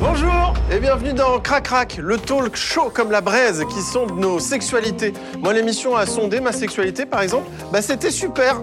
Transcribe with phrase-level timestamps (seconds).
[0.00, 4.40] Bonjour et bienvenue dans Crac Crac, le talk chaud comme la braise qui sonde nos
[4.40, 5.12] sexualités.
[5.38, 7.48] Moi, l'émission a sondé ma sexualité, par exemple.
[7.72, 8.60] Bah, c'était super.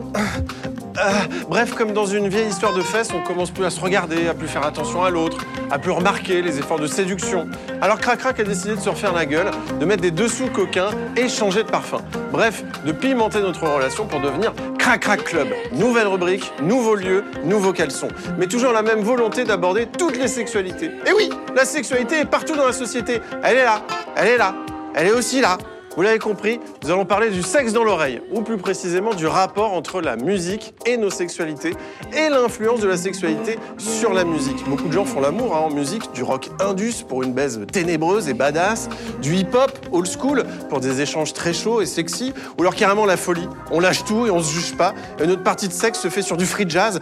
[0.99, 1.11] Euh,
[1.47, 4.33] bref, comme dans une vieille histoire de fesses, on commence plus à se regarder, à
[4.33, 5.37] plus faire attention à l'autre,
[5.71, 7.47] à plus remarquer les efforts de séduction.
[7.81, 10.89] Alors Crac Crac a décidé de se refaire la gueule, de mettre des dessous coquins
[11.15, 11.99] et changer de parfum.
[12.33, 15.47] Bref, de pimenter notre relation pour devenir Crac Crac Club.
[15.71, 18.09] Nouvelle rubrique, nouveau lieu, nouveaux caleçons.
[18.37, 20.91] Mais toujours la même volonté d'aborder toutes les sexualités.
[21.07, 23.21] Et oui, la sexualité est partout dans la société.
[23.41, 23.83] Elle est là,
[24.17, 24.53] elle est là,
[24.95, 25.57] elle est aussi là.
[25.99, 29.73] Vous l'avez compris, nous allons parler du sexe dans l'oreille, ou plus précisément du rapport
[29.73, 31.73] entre la musique et nos sexualités,
[32.13, 34.63] et l'influence de la sexualité sur la musique.
[34.69, 38.29] Beaucoup de gens font l'amour hein, en musique, du rock indus pour une baise ténébreuse
[38.29, 38.87] et badass,
[39.21, 43.17] du hip-hop old school pour des échanges très chauds et sexy, ou alors carrément la
[43.17, 43.49] folie.
[43.69, 46.21] On lâche tout et on se juge pas, et notre partie de sexe se fait
[46.21, 47.01] sur du free jazz.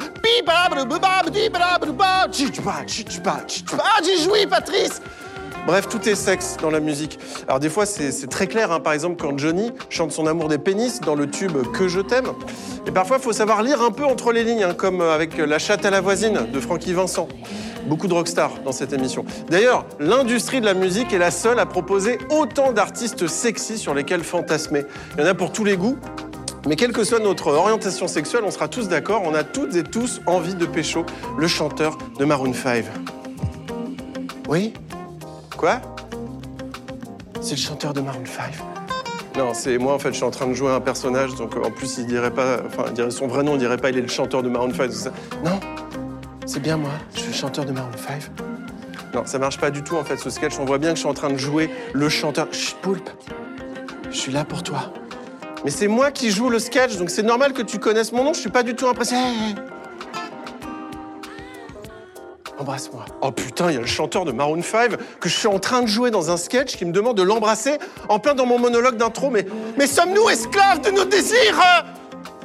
[3.78, 5.02] Ah, j'ai joui, Patrice
[5.68, 7.20] Bref, tout est sexe dans la musique.
[7.46, 8.72] Alors des fois, c'est très clair.
[8.72, 8.80] hein.
[8.80, 12.28] Par exemple, quand Johnny chante son amour des pénis dans le tube Que je t'aime.
[12.88, 15.60] Et parfois, il faut savoir lire un peu entre les lignes, hein, comme avec La
[15.60, 17.28] chatte à la voisine de Francky Vincent.
[17.86, 19.26] Beaucoup de rockstars dans cette émission.
[19.50, 24.24] D'ailleurs, l'industrie de la musique est la seule à proposer autant d'artistes sexy sur lesquels
[24.24, 24.86] fantasmer.
[25.18, 25.98] Il y en a pour tous les goûts.
[26.66, 29.84] Mais quelle que soit notre orientation sexuelle, on sera tous d'accord, on a toutes et
[29.84, 31.06] tous envie de pécho
[31.38, 32.86] le chanteur de Maroon 5.
[34.48, 34.74] Oui?
[35.58, 35.82] Quoi
[37.42, 38.54] C'est le chanteur de Maroon 5.
[39.38, 41.64] Non, c'est moi en fait, je suis en train de jouer un personnage, donc euh,
[41.64, 43.98] en plus il dirait pas, enfin il dirait son vrai nom, il dirait pas il
[43.98, 45.12] est le chanteur de Maroon 5, tout ça.
[45.44, 45.60] Non,
[46.46, 48.22] c'est bien moi, je suis le chanteur de Maroon 5.
[49.16, 51.02] Non, ça marche pas du tout en fait ce sketch, on voit bien que je
[51.02, 52.48] suis en train de jouer le chanteur.
[52.52, 53.10] Chut, Poulpe,
[54.12, 54.94] je suis là pour toi.
[55.66, 58.34] Mais c'est moi qui joue le sketch, donc c'est normal que tu connaisses mon nom,
[58.34, 59.56] je suis pas du tout impressionné.
[62.60, 63.06] Embrasse-moi.
[63.22, 65.84] Oh putain, il y a le chanteur de Maroon 5 que je suis en train
[65.84, 67.78] de jouer dans un sketch qui me demande de l'embrasser
[68.10, 69.30] en plein dans mon monologue d'intro.
[69.30, 69.46] Mais,
[69.78, 71.84] mais sommes-nous esclaves de nos désirs hein?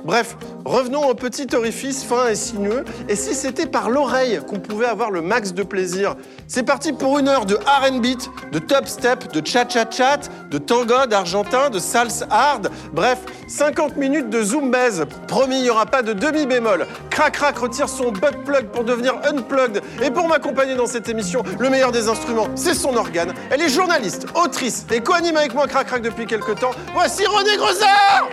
[0.05, 2.85] Bref, revenons au petit orifice fin et sinueux.
[3.09, 6.17] Et si c'était par l'oreille qu'on pouvait avoir le max de plaisir?
[6.49, 8.07] C'est parti pour une heure de R&B,
[8.51, 12.71] de top step, de cha-cha-chat, de tango, d'argentin, de salsa hard.
[12.93, 15.05] Bref, 50 minutes de zoom baise.
[15.29, 16.87] Promis, il n'y aura pas de demi-bémol.
[17.11, 19.83] Crac Crac retire son butt plug pour devenir unplugged.
[20.03, 23.33] Et pour m'accompagner dans cette émission, le meilleur des instruments, c'est son organe.
[23.51, 26.73] Elle est journaliste, autrice et co-anime avec moi Crac Crac depuis quelques temps.
[26.93, 28.29] Voici René Grosard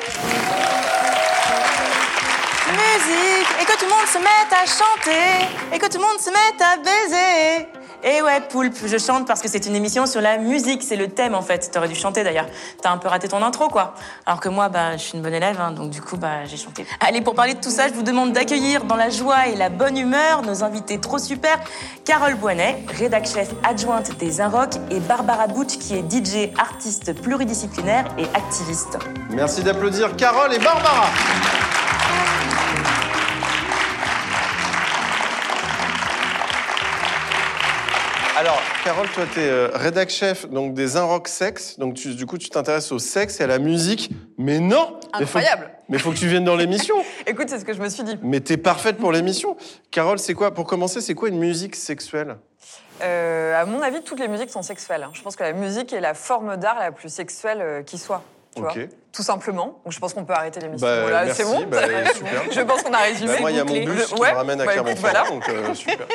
[3.62, 6.30] et que tout le monde se mette à chanter et que tout le monde se
[6.30, 7.68] mette à baiser.
[8.02, 11.10] Et ouais, Poulpe, je chante parce que c'est une émission sur la musique, c'est le
[11.10, 11.70] thème en fait.
[11.72, 12.46] T'aurais dû chanter d'ailleurs.
[12.82, 13.94] T'as un peu raté ton intro quoi.
[14.26, 16.56] Alors que moi, bah, je suis une bonne élève, hein, donc du coup, bah, j'ai
[16.56, 16.86] chanté.
[17.02, 19.70] Allez, pour parler de tout ça, je vous demande d'accueillir dans la joie et la
[19.70, 21.60] bonne humeur nos invités trop super.
[22.06, 28.06] Carole Boinet, rédac chef adjointe des Inrock et Barbara Butch qui est DJ, artiste pluridisciplinaire
[28.18, 28.98] et activiste.
[29.30, 31.08] Merci d'applaudir Carole et Barbara.
[38.40, 41.78] Alors, Carole, toi, tu es rédac chef donc, des Inrock Sex.
[41.78, 44.12] Donc, tu- du coup, tu t'intéresses au sexe et à la musique.
[44.38, 45.72] Mais non Mais faut- Incroyable.
[45.90, 46.96] Mais il faut que tu viennes dans l'émission.
[47.28, 48.18] Écoute, c'est ce que je me suis dit.
[48.22, 49.58] Mais t'es parfaite pour l'émission.
[49.92, 52.38] Carole, c'est quoi Pour commencer, c'est quoi une musique sexuelle?
[53.02, 55.04] Euh, à mon avis, toutes les musiques sont sexuelles.
[55.04, 55.12] hein.
[55.14, 58.24] Je pense que la musique est la forme d'art la plus sexuelle euh, qui soit.
[58.56, 58.80] Tu Ok.
[59.20, 59.82] Tout simplement.
[59.84, 60.88] Donc je pense qu'on peut arrêter l'émission.
[60.88, 61.66] Bah, voilà, c'est bon.
[61.70, 61.80] bah,
[62.16, 62.50] super.
[62.54, 63.34] je pense qu'on a résumé.
[63.34, 63.86] Bah, moi, il y a mon bouclé.
[63.86, 65.62] bus qui Ouais, me ramène à bah, Clermont-Ferrand, écoute, voilà.
[65.62, 66.08] donc euh, super.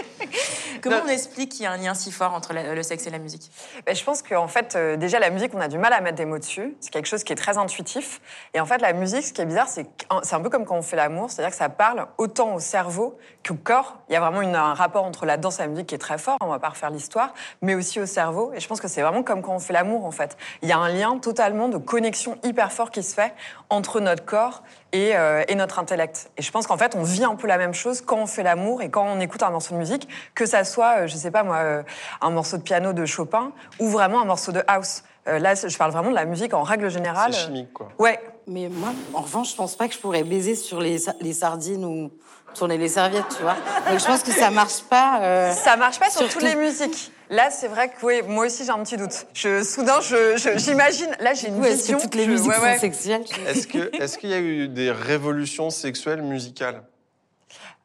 [0.83, 1.03] Comment Non.
[1.05, 3.19] on explique qu'il y a un lien si fort entre la- le sexe et la
[3.19, 3.51] musique?
[3.85, 6.17] Ben, je pense qu'en fait, euh, déjà, la musique, on a du mal à mettre
[6.17, 6.75] des mots dessus.
[6.81, 8.23] C'est quelque chose qui est très intuitif.
[8.55, 9.85] Et en fait, la musique, ce qui est bizarre, c'est
[10.23, 13.19] c'est un peu comme quand on fait l'amour, c'est-à-dire que ça parle autant au cerveau
[13.47, 13.97] qu'au corps.
[14.09, 15.99] Il y a vraiment une- un rapport entre la danse et la musique qui est
[15.99, 18.53] très fort, on va pas refaire l'histoire, mais aussi au cerveau.
[18.55, 20.39] Et je pense que c'est vraiment comme quand on fait l'amour, en fait.
[20.63, 23.35] Il y a un lien totalement de connexion hyper fort qui se fait
[23.71, 24.63] entre notre corps
[24.93, 26.31] et, euh, et notre intellect.
[26.39, 28.43] Et je pense qu'en fait, on vit un peu la même chose quand on fait
[28.43, 31.31] l'amour et quand on écoute un morceau de musique, que ça soit, euh, je sais
[31.31, 31.83] pas moi, euh,
[32.23, 35.03] un morceau de piano de Chopin ou vraiment un morceau de house.
[35.27, 37.33] Euh, là, je parle vraiment de la musique en règle générale.
[37.33, 37.89] C'est chimique, quoi.
[37.99, 41.15] Ouais, Mais moi, en revanche, je pense pas que je pourrais baiser sur les, sa-
[41.21, 42.11] les sardines ou
[42.55, 43.57] tourner les serviettes, tu vois.
[43.91, 45.19] Donc je pense que ça marche pas.
[45.23, 47.11] euh, ça marche pas sur toutes les musiques.
[47.35, 49.27] Là, c'est vrai que oui, moi aussi j'ai un petit doute.
[49.35, 51.11] Je, soudain, je- je- j'imagine.
[51.19, 51.99] là, j'ai une vision.
[51.99, 52.75] que toutes les je- musiques ouais, ouais.
[52.75, 56.83] sont sexuelles Est-ce que- est-ce qu'il y a eu des révolutions sexuelles musicales?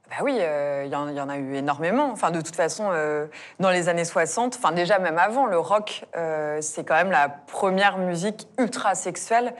[0.09, 2.09] Bah oui, euh, il y, en- a eu énormément.
[2.11, 3.27] Enfin, de toute façon, euh,
[3.59, 7.29] dans les années 60, enfin déjà même avant, le rock, euh, c'est quand même la
[7.29, 9.53] première musique ultra sexuelle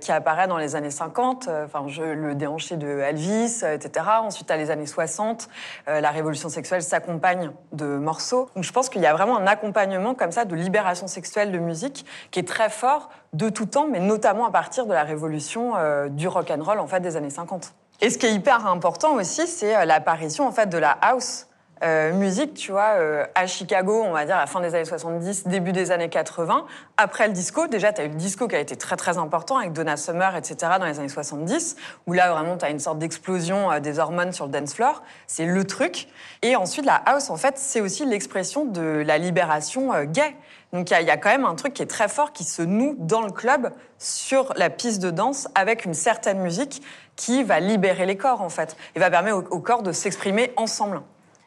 [0.00, 1.48] qui apparaît dans les années 50.
[1.48, 4.06] Euh, Enfin, le déhanché de Elvis, etc.
[4.22, 5.48] Ensuite, à les années 60,
[5.88, 8.50] euh, la révolution sexuelle s'accompagne de morceaux.
[8.54, 11.58] Donc, je pense qu'il y a vraiment un accompagnement comme ça de libération sexuelle de
[11.58, 15.74] musique qui est très fort de tout temps, mais notamment à partir de la révolution
[16.10, 17.72] du rock and roll en fait des années 50.
[18.00, 21.48] Et ce qui est hyper important aussi, c'est euh, l'apparition en fait de la house.
[21.82, 24.84] euh, musique, tu vois, euh, à Chicago, on va dire à la fin des années
[24.84, 26.66] 70, début des années 80.
[26.96, 29.58] Après le disco, déjà, tu as eu le disco qui a été très très important
[29.58, 30.72] avec Donna Summer, etc.
[30.78, 34.32] dans les années 70, où là vraiment tu as une sorte d'explosion euh, des hormones
[34.32, 35.02] sur le dance floor.
[35.26, 36.08] C'est le truc.
[36.42, 40.34] Et ensuite, la house, en fait, c'est aussi l'expression de la libération euh, gay.
[40.72, 42.32] Donc il y, a- il y a quand même un truc qui est très fort
[42.32, 46.82] qui se noue dans le club sur la piste de danse avec une certaine musique
[47.16, 50.52] qui va libérer les corps en fait et va permettre au, au corps de s'exprimer
[50.56, 51.00] ensemble.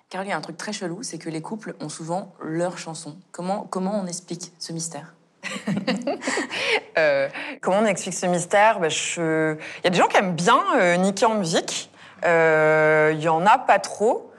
[0.10, 2.78] Carole, il y a un truc très chelou, c'est que les couples ont souvent leur
[2.78, 3.16] chanson.
[3.32, 5.14] Comment, comment on explique ce mystère?
[6.98, 7.30] Euh,
[7.62, 8.80] comment on explique ce mystère?
[8.80, 11.90] Ben, je- Il y a des gens qui aiment bien euh, niquer en musique.
[12.26, 14.31] Euh, Il y en a pas trop.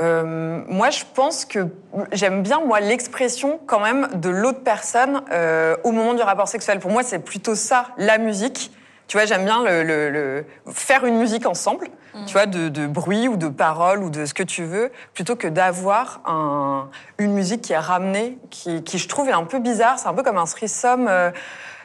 [0.00, 1.68] Euh, moi, je pense que
[2.12, 6.78] j'aime bien moi l'expression quand même de l'autre personne euh, au moment du rapport sexuel.
[6.80, 8.72] Pour moi, c'est plutôt ça la musique.
[9.08, 11.88] Tu vois, j'aime bien le, le- le- faire une musique ensemble,
[12.26, 15.36] tu vois, de, de bruit ou de paroles ou de ce que tu veux, plutôt
[15.36, 19.58] que d'avoir un- une musique qui est ramenée, qui, qui, je trouve est un peu
[19.58, 19.98] bizarre.
[19.98, 21.30] C'est un peu comme un threesome, euh,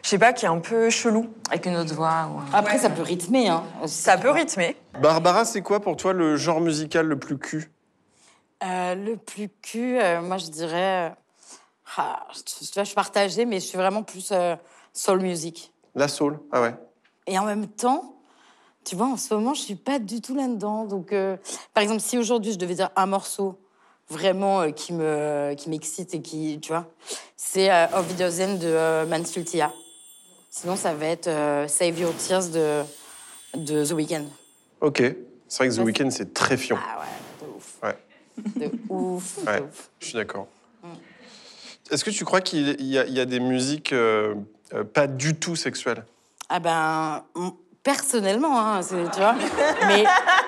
[0.03, 1.27] je sais pas, qui est un peu chelou.
[1.49, 3.49] Avec une autre voix Après, ça peut rythmer.
[3.49, 4.37] Hein, aussi, Ça peut vois.
[4.37, 4.77] rythmer.
[5.01, 7.69] Barbara, c'est quoi pour toi le genre musical le plus cul?
[8.63, 11.09] Euh, le plus cul, euh, moi, je dirais.
[11.09, 11.15] euh,
[11.97, 14.33] ah, tu vois, je suis partagée, mais je suis vraiment plus
[14.93, 15.71] soul music.
[15.95, 16.75] La soul Ah ouais.
[17.27, 18.15] Et en même temps,
[18.83, 20.85] tu vois, en ce moment, je suis pas du tout là-dedans.
[20.85, 21.13] Donc,
[21.73, 23.59] par exemple, si aujourd'hui je devais dire un morceau
[24.09, 26.85] vraiment qui me qui m'excite et qui, tu vois,
[27.35, 29.73] c'est Of Videozen de euh, Mansfield Tia.
[30.49, 32.83] Sinon, ça va être euh, Save Your Tears de
[33.55, 34.25] de The Weeknd.
[34.81, 35.01] Ok.
[35.47, 36.77] C'est vrai que The Weeknd, c'est très fion.
[36.79, 36.99] Ah.
[36.99, 37.05] Ouais.
[38.55, 39.59] De ouf, Ouais.
[39.59, 39.89] de ouf.
[39.99, 40.47] Je suis d'accord.
[41.89, 44.35] Est-ce que tu crois qu'il y, a- il y a des musiques euh,
[44.73, 46.03] euh, pas du tout sexuelles?
[46.49, 47.23] Ah ben,
[47.83, 49.35] personnellement, hein, c'est- tu vois.
[49.87, 50.05] Mais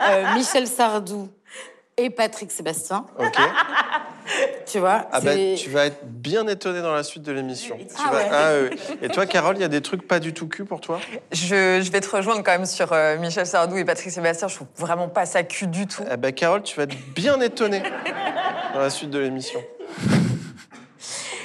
[0.09, 1.30] euh, Michel Sardou
[1.97, 3.38] et Patrick Sébastien, Ok.
[4.66, 5.08] Tu vois.
[5.12, 7.78] Ah bah, c'est- tu vas être bien étonné dans la suite de l'émission.
[7.78, 8.70] Tu Ah vas- ouais.
[8.72, 8.96] ah.
[9.06, 11.00] Et toi, Carole, il y a des trucs pas du tout cul pour toi?
[11.31, 14.48] Je, je vais te rejoindre quand même sur euh, Michel Sardou et Patrick Sébastien.
[14.48, 16.03] Je trouve vraiment pas ça cul du tout.
[16.10, 17.82] Ah bah, Carole, tu vas être bien étonné
[18.74, 19.60] dans la suite de l'émission.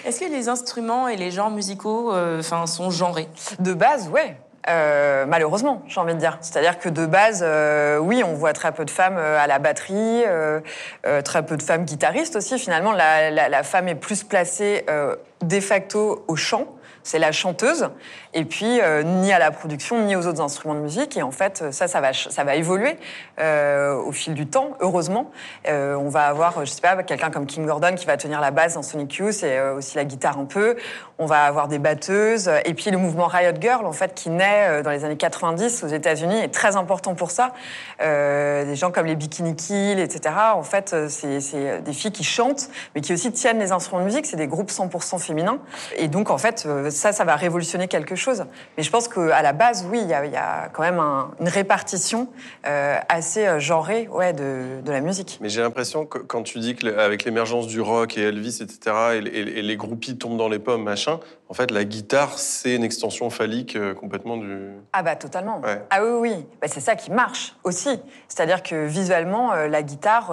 [0.04, 3.28] Est-ce que les instruments et les genres musicaux euh, enfin, sont genrés?
[3.58, 4.36] De base, ouais.
[4.68, 6.38] Euh, malheureusement, j'ai envie de dire.
[6.40, 9.58] C'est-à-dire que de base, euh, oui, on voit très peu de femmes euh, à la
[9.58, 10.60] batterie, euh,
[11.06, 12.58] euh, très peu de femmes guitaristes aussi.
[12.58, 16.66] Finalement, la, la- la femme est plus placée euh, de facto au chant.
[17.04, 17.90] C'est la chanteuse.
[18.32, 21.16] Et puis, euh, ni à la production, ni aux autres instruments de musique.
[21.16, 22.96] Et en fait, ça, ça va, ça va évoluer
[23.38, 25.30] euh, au fil du temps, heureusement.
[25.68, 28.50] Euh, on va avoir, je sais pas, quelqu'un comme King Gordon qui va tenir la
[28.50, 30.76] basse dans Sonic Youth et euh, aussi la guitare un peu.
[31.18, 32.50] On va avoir des batteuses.
[32.64, 35.84] Et puis, le mouvement Riot Girl, en fait, qui naît euh, dans les années 90
[35.84, 37.52] aux États-Unis, est très important pour ça.
[38.00, 40.34] Euh, des gens comme les Bikini Kill, etc.
[40.54, 44.06] En fait, euh, c'est des filles qui chantent, mais qui aussi tiennent les instruments de
[44.06, 44.26] musique.
[44.26, 45.58] C'est des groupes 100% féminins.
[45.96, 48.46] Et donc, en fait, euh, ça, ça va révolutionner quelque chose.
[48.76, 50.98] Mais je pense qu'à la base, oui, il y a, il y a quand même
[50.98, 52.28] un- une répartition
[52.66, 55.38] euh, assez euh, genrée ouais, de, de la musique.
[55.42, 59.18] Mais j'ai l'impression que quand tu dis qu'avec l'émergence du rock et Elvis, etc., et,
[59.28, 62.84] et- et les groupies tombent dans les pommes, machin, en fait, la guitare, c'est une
[62.84, 64.70] extension phallique euh, complètement du.
[64.92, 65.60] Ah bah totalement.
[65.60, 65.82] Ouais.
[65.90, 66.46] Ah oui, oui.
[66.62, 68.00] Bah, c'est ça qui marche aussi.
[68.28, 70.32] C'est-à-dire que visuellement, euh, la guitare,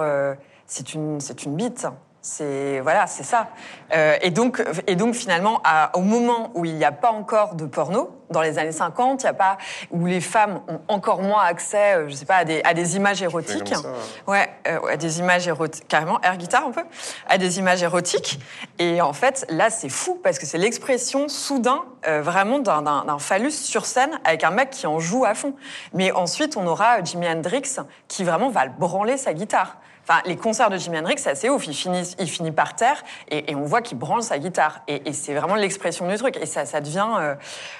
[0.66, 1.86] c'est une, c'est une bite.
[2.24, 3.48] C'est voilà, c'est ça.
[3.92, 7.56] Euh, et donc, et donc finalement, à- au moment où il n'y a pas encore
[7.56, 9.58] de porno, dans les années 50, il y a pas
[9.90, 12.94] où les femmes ont encore moins accès, euh, je sais pas, à des, à des
[12.96, 13.74] images érotiques.
[13.74, 13.82] ça,
[14.28, 16.84] Ouais, euh, à des images érotiques, carrément, air guitare un peu,
[17.28, 18.38] à des images érotiques.
[18.78, 23.50] Et en fait, là, c'est fou parce que c'est l'expression soudain, euh, vraiment d'un- phallus
[23.50, 25.54] sur scène avec un mec qui en joue à fond.
[25.92, 27.62] Mais ensuite, on aura Jimi Hendrix
[28.06, 29.76] qui vraiment va le branler sa guitare.
[30.02, 31.66] Enfin, les concerts de Jimi Hendrix, c'est assez ouf.
[31.66, 34.82] Il finit, il finit par terre et, on voit qu'il branle sa guitare.
[34.88, 36.36] Et, c'est vraiment l'expression du truc.
[36.36, 37.34] Et ça, devient euh,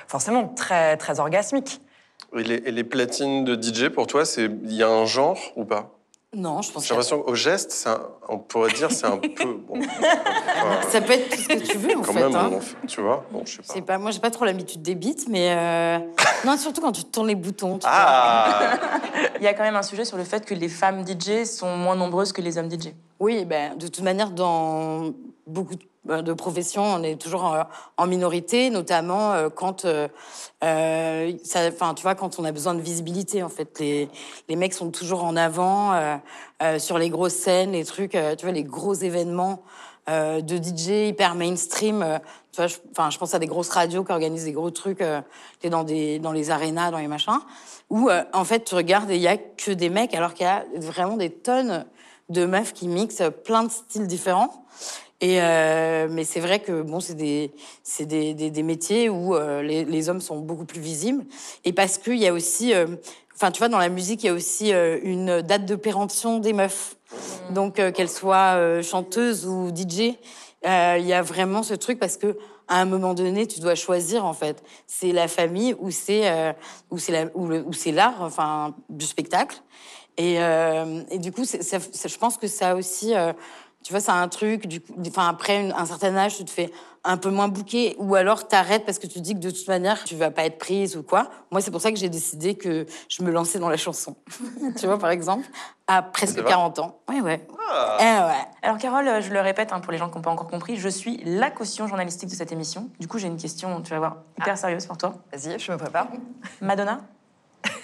[0.06, 1.80] forcément très, très orgasmique.
[2.36, 5.64] Et les, et les platines de DJ, pour toi, il y a un genre ou
[5.64, 5.90] pas?
[6.34, 9.52] Non, je pense J'ai l'impression qu'au geste, un- on pourrait dire c'est un peu.
[9.68, 12.22] Bon, enfin, ça peut être tout ce que tu veux en quand fait.
[12.22, 12.50] même, hein.
[12.82, 13.64] on tu vois Bon, je sais pas.
[13.74, 15.98] C'est pas, moi, j'ai pas trop l'habitude des beats, mais euh,
[16.46, 17.78] non, surtout quand tu tournes les boutons.
[17.78, 17.86] tu.
[17.88, 18.78] Ah
[19.40, 21.76] Il y a quand même un sujet sur le fait que les femmes DJ sont
[21.76, 22.94] moins nombreuses que les hommes DJ.
[23.20, 25.12] Oui, ben, de toute manière, dans
[25.52, 27.62] beaucoup de- ben, de professions, on est toujours euh,
[27.96, 30.08] en minorité, notamment euh, quand, euh,
[30.64, 33.42] euh, tu vois, quand on a besoin de visibilité.
[33.44, 34.08] En fait, les,
[34.48, 36.16] les mecs sont toujours en avant euh,
[36.62, 39.62] euh, sur les grosses scènes, les trucs, euh, tu vois, les gros événements
[40.08, 42.02] euh, de DJ hyper mainstream.
[42.02, 42.18] euh,
[42.50, 45.00] tu vois, je, enfin, je pense à des grosses radios qui organisent des gros trucs,
[45.00, 45.20] euh,
[45.70, 47.38] dans des dans les arénas, dans les machins,
[47.90, 50.46] où euh, en fait tu regardes et il y a que des mecs, alors qu'il
[50.46, 51.86] y a vraiment des tonnes
[52.28, 54.64] de meufs qui mixent plein de styles différents.
[55.22, 57.52] Et euh, mais c'est vrai que bon, c'est des
[57.84, 61.24] c'est des, des, des métiers où euh, les, les hommes sont beaucoup plus visibles.
[61.64, 62.86] Et parce qu'il y a aussi, euh,
[63.36, 66.38] enfin tu vois, dans la musique, il y a aussi euh, une date de péremption
[66.40, 66.96] des meufs.
[67.50, 70.16] Donc euh, qu'elles soient euh, chanteuses ou DJ,
[70.66, 72.36] euh, il y a vraiment ce truc parce que
[72.66, 74.60] à un moment donné, tu dois choisir en fait.
[74.88, 76.52] C'est la famille ou c'est euh,
[76.90, 79.62] ou c'est la ou, c'est l'art, enfin du spectacle.
[80.18, 83.32] Et, euh, et du coup, c'est- ça- ça- je pense que ça aussi, euh,
[83.82, 84.66] tu vois, c'est un truc.
[84.66, 86.70] Du coup, enfin après une- un certain âge, tu te fais
[87.04, 89.66] un peu moins bouquet, ou alors t'arrêtes parce que tu te dis que de toute
[89.66, 91.28] manière, tu vas pas être prise ou quoi.
[91.50, 94.14] Moi, c'est pour ça que j'ai décidé que je me lançais dans la chanson.
[94.78, 95.44] tu vois, par exemple,
[95.88, 97.00] à presque C'est vrai 40 ans.
[97.08, 97.44] Ouais, ouais.
[97.70, 97.96] Ah.
[98.00, 98.44] Eh ouais.
[98.62, 100.88] Alors Carole, je le répète hein, pour les gens qui n'ont pas encore compris, je
[100.88, 102.88] suis la caution journalistique de cette émission.
[103.00, 105.14] Du coup, j'ai une question, tu vas voir, hyper sérieuse pour toi.
[105.32, 106.06] Vas-y, je me prépare.
[106.60, 107.00] Madonna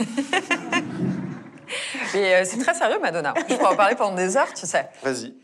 [2.15, 3.35] Mais euh, c'est très sérieux, Madonna.
[3.49, 4.89] Je pourrais en parler pendant des heures, tu sais.
[5.03, 5.35] Vas-y,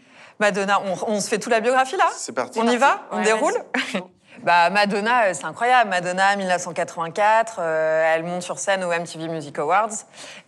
[0.41, 2.59] Madonna, on, on se fait toute la biographie là c'est parti.
[2.61, 3.55] On y va On Ouais, déroule
[4.43, 5.89] Bah, Madonna, euh, c'est incroyable.
[5.89, 9.89] Madonna, 1984, euh, elle monte sur scène au MTV Music Awards.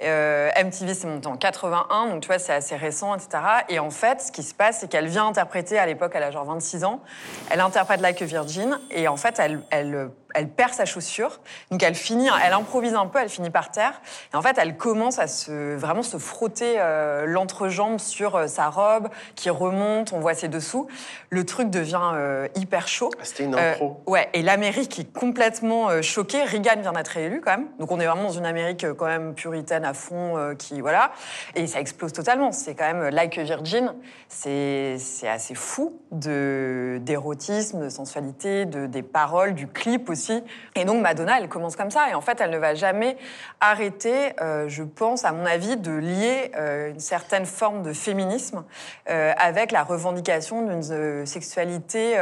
[0.03, 3.39] Euh, MTV, c'est monté en 81, donc tu vois, c'est assez récent, etc.
[3.71, 6.31] Et en fait, ce qui se passe, c'est qu'elle vient interpréter, à l'époque, elle a
[6.31, 7.01] genre 26 ans,
[7.49, 11.41] elle interprète Like a Virgin, et en fait, elle, elle, elle perd sa chaussure.
[11.71, 14.01] Donc elle finit, elle improvise un peu, elle finit par terre.
[14.33, 18.69] Et en fait, elle commence à se, vraiment se frotter euh, l'entrejambe sur euh, sa
[18.69, 20.87] robe, qui remonte, on voit ses dessous.
[21.31, 23.11] Le truc devient euh, hyper chaud.
[23.19, 24.03] Ah, C'était une impro.
[24.07, 26.45] ouais, et l'Amérique est complètement choquée.
[26.45, 27.69] Reagan vient d'être réélu quand même.
[27.79, 31.13] Donc on est vraiment dans une Amérique quand même puritaine à fond, qui voilà.
[31.55, 32.53] Et ça explose totalement.
[32.53, 33.95] C'est quand même Like Virgin.
[34.29, 40.26] C'est c'est assez fou de d'érotisme, de sensualité, de des paroles, du clip aussi.
[40.75, 42.11] Et donc Madonna, elle commence comme ça.
[42.11, 43.17] Et en fait, elle ne va jamais
[43.61, 48.65] arrêter, euh, je pense, à mon avis, de lier euh, une certaine forme de féminisme
[49.11, 52.17] euh, avec la revendication d'une sexualité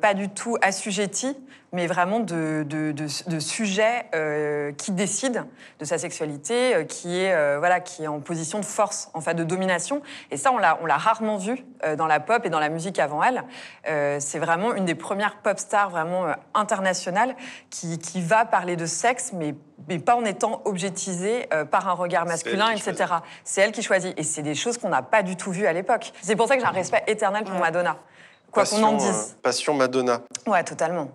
[0.00, 1.36] pas du tout assujettie,
[1.74, 5.42] mais vraiment de, de, de, de sujets euh, qui décident
[5.80, 9.20] de sa sexualité, euh, qui, est, euh, voilà, qui est en position de force, en
[9.20, 10.00] fait, de domination.
[10.30, 12.68] Et ça, on l'a on l'a rarement vu euh, dans la pop et dans la
[12.68, 13.42] musique avant elle.
[13.88, 17.34] Euh, C'est vraiment une des premières pop stars vraiment euh, internationales
[17.70, 19.56] qui, qui va parler de sexe, mais,
[19.88, 23.14] mais pas en étant objetisée euh, par un regard masculin, etc.
[23.42, 24.16] C'est elle qui choisit.
[24.16, 26.12] Et c'est des choses qu'on n'a pas du tout vues à l'époque.
[26.22, 27.96] C'est pour ça que j'ai un respect éternel pour Madonna.
[28.54, 29.08] Quoi qu'on en dise.
[29.08, 30.20] euh, passion Madonna.
[30.46, 31.10] Ouais, totalement.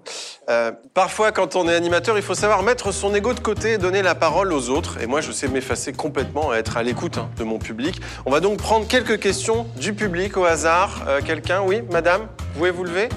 [0.49, 3.77] Euh, parfois, quand on est animateur, il faut savoir mettre son ego de côté et
[3.77, 5.01] donner la parole aux autres.
[5.01, 8.01] Et moi, je sais m'effacer complètement, être à l'écoute hein, de mon public.
[8.25, 11.03] On va donc prendre quelques questions du public au hasard.
[11.07, 13.09] Euh, Quelqu'un Oui, madame Vous pouvez vous lever?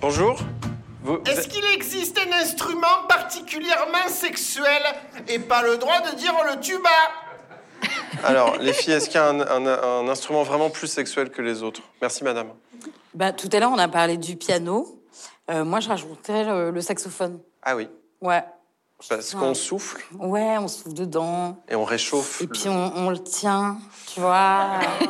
[0.00, 0.38] Bonjour
[1.02, 4.82] Vous- vous- Est-ce qu'il existe un instrument particulièrement sexuel
[5.28, 6.88] et pas le droit de dire le tuba?
[8.24, 11.42] Alors, les filles, est-ce qu'il y a un, un- un instrument vraiment plus sexuel que
[11.42, 11.82] les autres?
[12.00, 12.48] Merci, madame.
[13.14, 15.00] Bah, tout à l'heure, on a parlé du piano.
[15.50, 17.40] Euh, moi, je rajouterais le, le saxophone.
[17.62, 17.88] Ah oui,
[18.20, 18.42] Ouais.
[19.08, 21.58] parce qu'on souffle Ouais, on souffle dedans.
[21.68, 22.40] et on réchauffe.
[22.42, 23.76] Et puis on, on le tient,
[24.12, 24.66] tu vois.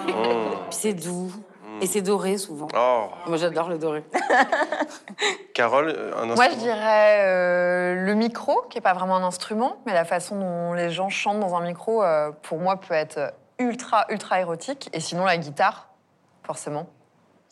[0.09, 0.51] Oh.
[0.71, 1.33] Puis c'est doux.
[1.81, 2.69] Et c'est doré souvent.
[2.77, 3.09] Oh.
[3.27, 4.05] Moi, j'adore le doré.
[5.55, 9.77] Carole, un instrument Moi, je dirais euh, le micro, qui n'est pas vraiment un instrument,
[9.87, 13.33] mais la façon dont les gens chantent dans un micro, euh, pour moi, peut être
[13.59, 14.89] ultra, ultra érotique.
[14.93, 15.89] Et sinon, la guitare,
[16.45, 16.87] forcément.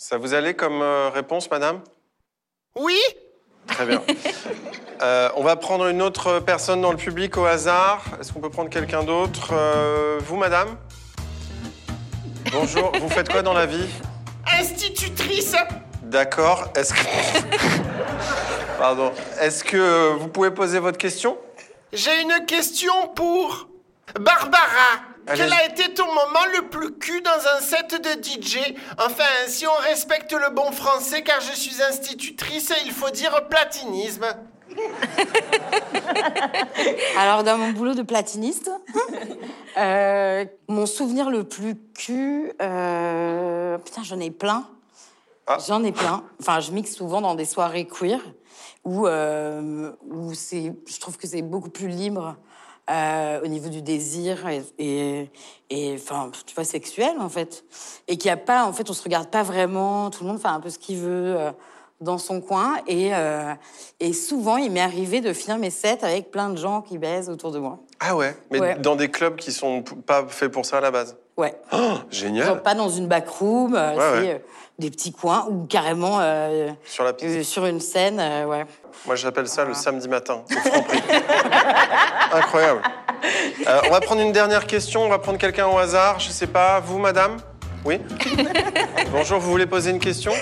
[0.03, 1.81] Ça vous allait comme euh, réponse, madame?
[2.75, 2.99] Oui
[3.69, 4.03] Très bien.
[5.01, 8.05] Euh, on va prendre une autre personne dans le public au hasard.
[8.21, 9.51] Est-ce qu'on peut prendre quelqu'un d'autre?
[9.53, 10.77] Euh, Vous, madame?
[12.53, 12.93] Bonjour.
[13.01, 13.89] Vous faites quoi dans la vie?
[14.61, 15.57] Institutrice
[16.05, 16.69] D'accord.
[16.77, 17.01] Est-ce que...
[18.79, 19.11] Pardon.
[19.41, 21.37] Est-ce que vous pouvez poser votre question?
[21.93, 23.67] J'ai une question pour
[24.21, 25.12] Barbara.
[25.27, 25.45] Allez.
[25.45, 28.59] Quel a été ton moment le plus cul dans un set de DJ
[28.99, 34.27] Enfin, si on respecte le bon français, car je suis institutrice, il faut dire platinisme.
[37.19, 38.71] Alors, dans mon boulot de platiniste,
[39.79, 44.67] euh, mon souvenir le plus cul, euh, putain, j'en ai plein.
[45.47, 45.59] Ah.
[45.67, 46.25] J'en ai plein.
[46.41, 48.21] Enfin, je mixe souvent dans des soirées queer
[48.85, 52.37] où, euh, où c'est, je trouve que c'est beaucoup plus libre
[52.91, 55.31] euh, au niveau du désir et, et,
[55.71, 57.65] et, enfin, tu vois, sexuel en fait.
[58.09, 60.11] Et qu'il n'y a pas, en fait, on se regarde pas vraiment.
[60.11, 61.37] Tout le monde fait un peu ce qu'il veut.
[61.39, 61.51] euh,
[62.01, 63.55] dans son coin et, euh,
[64.01, 67.31] et souvent il m'est arrivé de finir mes sets avec plein de gens qui baisent
[67.31, 67.79] autour de moi.
[68.01, 68.75] Ah ouais Mais Ouais.
[68.75, 71.55] dans des clubs qui sont p- pas faits pour ça à la base Ouais.
[71.73, 74.35] Oh, Genre génial pas dans une backroom, euh, Ouais, c'est ouais.
[74.35, 74.39] euh,
[74.81, 77.45] des petits coins ou carrément euh, Sur la piste.
[77.45, 78.17] sur une scène,
[78.49, 78.67] ouais.
[79.07, 81.02] Moi, j'appelle ça le samedi matin, au Franprix.
[82.33, 82.83] Incroyable.
[83.67, 85.03] Euh, on va prendre une dernière question.
[85.05, 86.19] On va prendre quelqu'un au hasard.
[86.21, 86.81] Je sais pas.
[86.81, 87.37] Vous, madame?
[87.85, 88.01] Oui?
[89.13, 90.33] Bonjour, vous voulez poser une question?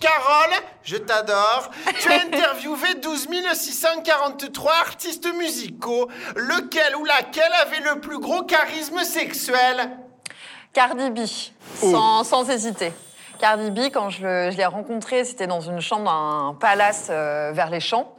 [0.00, 1.70] Carole, je t'adore.
[2.00, 6.08] Tu as interviewé 12 643 artistes musicaux.
[6.36, 9.90] Lequel ou laquelle avait le plus gros charisme sexuel?
[10.72, 11.20] Cardi B,
[11.80, 12.92] sans, sans hésiter.
[13.38, 17.52] Cardi B, quand je, le- je l'ai rencontré, c'était dans une chambre d'un palace euh,
[17.52, 18.12] vers les champs.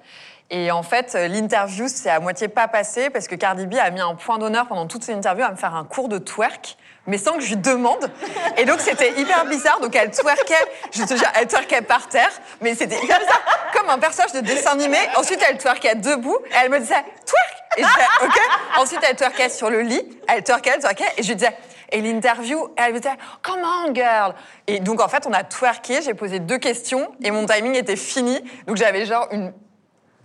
[0.51, 3.89] Et en fait, euh, l'interview s'est à moitié pas passée parce que Cardi B a
[3.89, 6.77] mis un point d'honneur pendant toute cette interview à me faire un cours de twerk,
[7.07, 8.11] mais sans que je lui demande.
[8.57, 9.79] Et donc, c'était hyper bizarre.
[9.79, 10.53] Donc, elle twerkait,
[10.91, 13.41] je te jure, elle twerkait par terre, mais c'était hyper bizarre,
[13.73, 14.97] comme un personnage de dessin animé.
[15.15, 17.55] Ensuite, elle twerkait debout et elle me disait twerk.
[17.77, 18.39] Et je disais, OK.
[18.77, 21.57] Ensuite, elle twerkait sur le lit, elle twerkait, elle twerkait, et je lui disais,
[21.91, 24.34] et l'interview, elle me disait, come on, girl.
[24.67, 27.95] Et donc, en fait, on a twerké, j'ai posé deux questions, et mon timing était
[27.95, 28.43] fini.
[28.67, 29.51] Donc, j'avais genre une,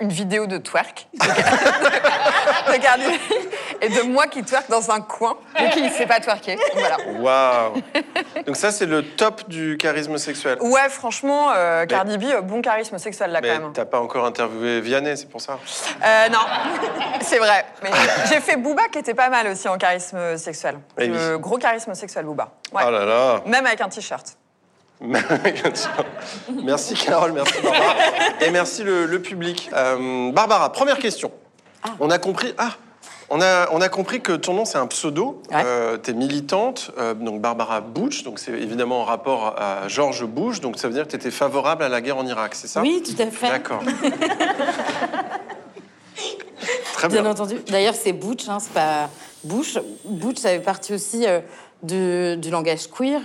[0.01, 1.19] une vidéo de twerk de,
[2.73, 3.11] de Cardi B,
[3.83, 6.59] et de moi qui twerk dans un coin, et qui ne sait pas twerker.
[6.75, 6.97] Voilà.
[7.19, 7.83] Waouh
[8.47, 10.59] Donc ça, c'est le top du charisme sexuel.
[10.61, 13.73] Ouais, franchement, euh, Cardi B, euh, bon charisme sexuel là Mais quand même.
[13.73, 15.59] t'as pas encore interviewé Vianney, c'est pour ça
[16.05, 16.39] Euh, non,
[17.21, 17.65] c'est vrai.
[17.83, 17.91] Mais
[18.29, 20.79] j'ai fait Booba qui était pas mal aussi en charisme sexuel.
[20.99, 22.51] Le gros charisme sexuel, Booba.
[22.73, 22.83] Ouais.
[22.87, 24.37] Oh là là Même avec un t-shirt.
[26.63, 27.95] Merci Carole, merci Barbara.
[28.43, 29.71] Et merci le, le public.
[29.73, 31.33] Euh, Barbara, première question.
[32.01, 32.53] On a compris.
[32.59, 32.73] Ah
[33.31, 35.41] on a, on a compris que ton nom, c'est un pseudo.
[35.51, 35.63] Ouais.
[35.65, 40.27] Euh, tu es militante, euh, donc Barbara Bush, donc c'est évidemment en rapport à George
[40.27, 42.67] Bush, donc ça veut dire que tu étais favorable à la guerre en Irak, c'est
[42.67, 42.83] ça?
[42.83, 43.49] Oui, tout à fait.
[43.49, 43.83] D'accord.
[46.95, 47.23] Très bien.
[47.23, 47.61] Bien entendu.
[47.69, 49.09] D'ailleurs, c'est Butch, hein, c'est pas
[49.45, 49.79] Bush.
[50.05, 51.41] Butch, ça fait partie aussi euh,
[52.37, 53.23] du langage queer.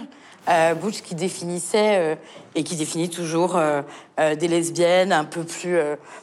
[0.48, 2.16] Euh, Butch qui définissait euh,
[2.54, 3.82] et qui définit toujours euh,
[4.20, 5.78] euh, des lesbiennes un peu plus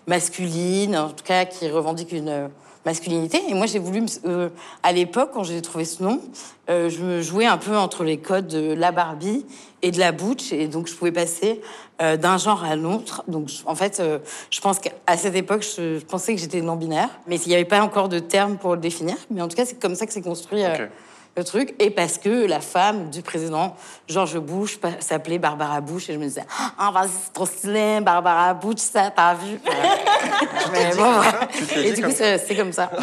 [0.06, 2.50] masculines, en tout cas qui revendiquent une
[2.84, 3.40] masculinité.
[3.48, 4.04] Et moi, j'ai voulu,
[4.82, 6.20] à l'époque, quand j'ai trouvé ce nom,
[6.68, 9.46] je me jouais un peu entre les codes de la Barbie
[9.82, 11.60] et de la Butch, et donc je pouvais passer
[12.00, 13.22] d'un genre à l'autre.
[13.28, 14.02] Donc, en fait,
[14.50, 17.64] je pense qu'à cette époque, je, pensais que j'étais non binaire, mais il n'y avait
[17.64, 19.16] pas encore de terme pour le définir.
[19.30, 20.64] Mais en tout cas, c'est comme ça que s'est construit.
[21.36, 26.14] Le truc, et parce que la femme du président George Bush s'appelait Barbara Bush, et
[26.14, 26.44] je me disais,
[26.78, 29.58] ah, vas-y, c'est trop stylé, Barbara Bush, ça, t'as vu?
[30.72, 31.20] Mais bon,
[31.76, 32.90] Et du coup, c'est c'est comme ça.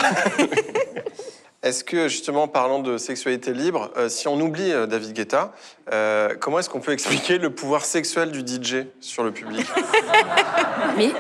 [1.62, 5.52] Est-ce que, justement, parlant de sexualité libre, euh, si on oublie euh, David Guetta,
[5.92, 9.68] euh, comment est-ce qu'on peut expliquer le pouvoir sexuel du DJ sur le public?
[10.98, 11.12] Mais,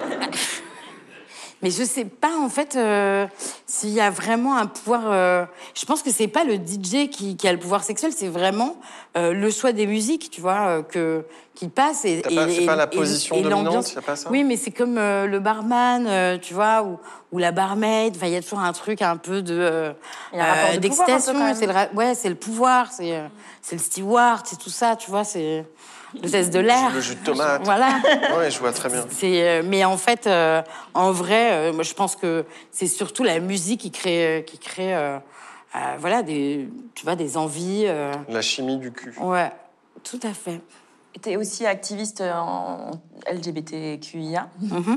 [1.61, 3.27] mais je sais pas en fait euh,
[3.65, 5.11] s'il y a vraiment un pouvoir.
[5.11, 5.45] euh,
[5.75, 8.77] je pense que c'est pas le DJ qui, a le pouvoir sexuel, c'est vraiment
[9.17, 11.25] euh, le choix des musiques, tu vois, que
[11.59, 13.93] qui passe et, et- c'est pas la et- position et dominante, l'ambiance.
[13.93, 14.29] y a pas ça?
[14.31, 16.97] Oui, mais c'est comme euh, le barman, euh, tu vois, ou,
[17.33, 18.15] ou la barmaid.
[18.15, 19.91] Enfin, il y a toujours un truc un peu de euh,
[20.31, 21.53] Il y a un rapport de pouvoir un peu, d'excitation.
[21.55, 23.27] C'est le ouais, c'est le pouvoir, c'est euh,
[23.61, 25.65] c'est le steward, c'est tout ça, tu vois, c'est
[26.23, 26.91] le test de l'air.
[26.93, 27.61] Le jus de tomate.
[27.65, 27.99] Voilà.
[28.37, 29.05] Oui, je vois très bien.
[29.11, 30.61] C'est, euh, mais en fait, euh,
[30.93, 34.95] en vrai, euh, moi, je pense que c'est surtout la musique qui crée, qui crée,
[34.95, 35.17] euh,
[35.75, 37.83] euh, voilà, des, tu vois, des envies.
[37.85, 39.13] euh, La chimie du cul.
[39.19, 39.51] ouais,
[40.05, 40.61] tout à fait.
[41.21, 42.91] Tu es aussi activiste en
[43.29, 44.47] LGBTQIA.
[44.61, 44.95] Mhm.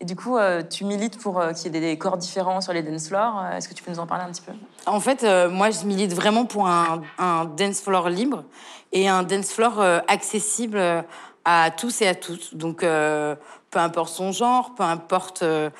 [0.00, 2.72] Et du coup, euh, tu milites pour euh, qu'il y ait des corps différents sur
[2.72, 3.40] les dance floors.
[3.40, 4.52] Euh, Est-ce que tu peux nous en parler un petit peu?
[4.86, 8.44] En fait, moi, je milite vraiment pour un, un dance floor libre
[8.92, 11.04] et un dance floor accessible
[11.44, 12.54] à tous et à toutes.
[12.54, 13.34] Donc, euh,
[13.70, 15.70] peu importe son genre, peu importe euh,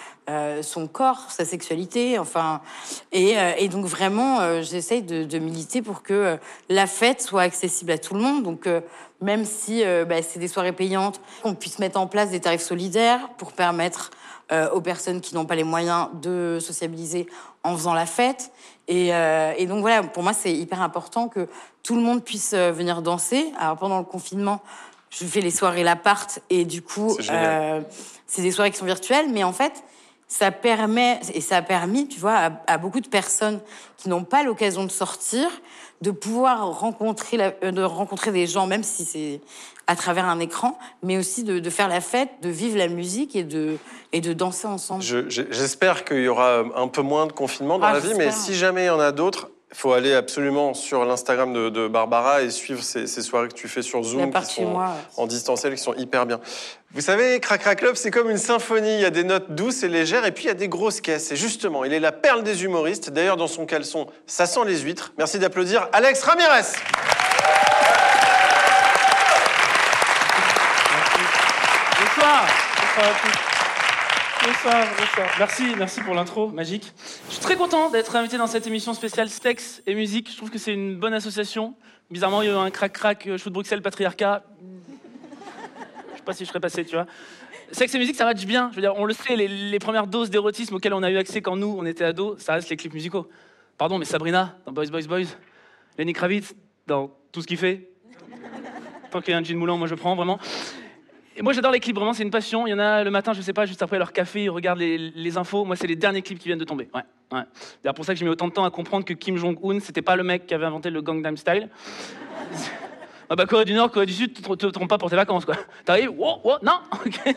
[0.63, 2.63] son corps, sa sexualité, enfin.
[3.13, 6.39] Et, euh, et donc, vraiment, j'essaye de, de militer pour que
[6.71, 8.43] la fête soit accessible à tout le monde.
[8.43, 8.67] Donc,
[9.21, 12.63] même si euh, bah, c'est des soirées payantes, qu'on puisse mettre en place des tarifs
[12.63, 14.11] solidaires pour permettre
[14.53, 17.27] euh, aux personnes qui n'ont pas les moyens de sociabiliser
[17.65, 18.51] en faisant la fête.
[18.87, 21.49] Et, euh, et donc voilà, pour moi, c'est hyper important que
[21.83, 23.53] tout le monde puisse euh, venir danser.
[23.59, 24.63] Alors pendant le confinement,
[25.11, 27.81] je fais les soirées l'appart et du coup, euh,
[28.27, 29.85] c'est des soirées qui sont virtuelles, mais en fait,
[30.27, 33.61] ça permet et ça a permis, tu vois, à, à beaucoup de personnes
[33.97, 35.49] qui n'ont pas l'occasion de sortir,
[36.01, 39.41] de pouvoir rencontrer, la- euh, de rencontrer des gens, même si c'est
[39.87, 43.35] à travers un écran, mais aussi de, de faire la fête, de vivre la musique
[43.35, 43.79] et de,
[44.13, 45.03] et de danser ensemble.
[45.03, 48.31] Je- J'espère qu'il y aura un peu moins de confinement dans Ah, la vie, mais
[48.31, 51.89] si jamais il y en a d'autres, il faut aller absolument sur l'Instagram de, de
[51.89, 54.95] Barbara et suivre ces, ces soirées que tu fais sur Zoom, qui sont moi.
[55.17, 56.41] en distanciel, qui sont hyper bien.
[56.95, 58.95] Vous savez, Crac Crac Club, c'est comme une symphonie.
[58.95, 61.03] Il y a des notes douces et légères, et puis il y a des grosses
[61.03, 61.31] caisses.
[61.31, 63.11] Et justement, il est la perle des humoristes.
[63.11, 65.13] D'ailleurs, dans son caleçon, ça sent les huîtres.
[65.19, 66.63] Merci d'applaudir Alex Ramirez.
[72.01, 72.47] Bonsoir.
[72.81, 73.39] Bonsoir à tous.
[74.47, 75.29] Bonsoir, bonsoir.
[75.39, 76.91] Merci, merci pour l'intro magique.
[77.29, 80.31] Je suis très content d'être invité dans cette émission spéciale sexe et musique.
[80.33, 81.75] Je trouve que c'est une bonne association.
[82.11, 84.43] Bizarrement, il y a eu un crac-crac, euh, shoot Bruxelles, patriarcat.
[86.29, 87.07] Pas si je serais passé, tu vois.
[87.73, 88.69] Sexe et musique, ça match bien.
[88.71, 91.41] Je veux dire, on le sait, les, premières doses d'érotisme auxquelles on a eu accès
[91.41, 93.31] quand nous, on était ados, ça reste les clips musicaux.
[93.79, 95.29] Pardon, mais Sabrina, dans Boys, Boys, Boys.
[95.97, 96.55] Lenny Kravitz,
[96.87, 97.89] dans tout ce qu'il fait.
[99.11, 100.39] Tant qu'il y a un jean moulant, moi je prends, vraiment.
[101.35, 102.67] Et moi j'adore les clips, vraiment c'est une passion.
[102.67, 104.81] Il y en a le matin, je sais pas, juste après leur café, ils regardent
[104.81, 105.65] les, infos.
[105.65, 106.91] Moi c'est les derniers clips qui viennent de tomber.
[106.93, 107.45] Ouais, ouais.
[107.83, 110.03] C'est pour ça que j'ai mis autant de temps à comprendre que Kim Jong-un, c'était
[110.03, 111.71] pas le mec qui avait inventé le Gangnam Style.
[113.31, 115.45] Ah bah Corée du Nord, Corée du Sud, tu te trompes pas pour tes vacances
[115.45, 115.57] quoi.
[115.85, 117.35] T'arrives, wow, wow, non, ok.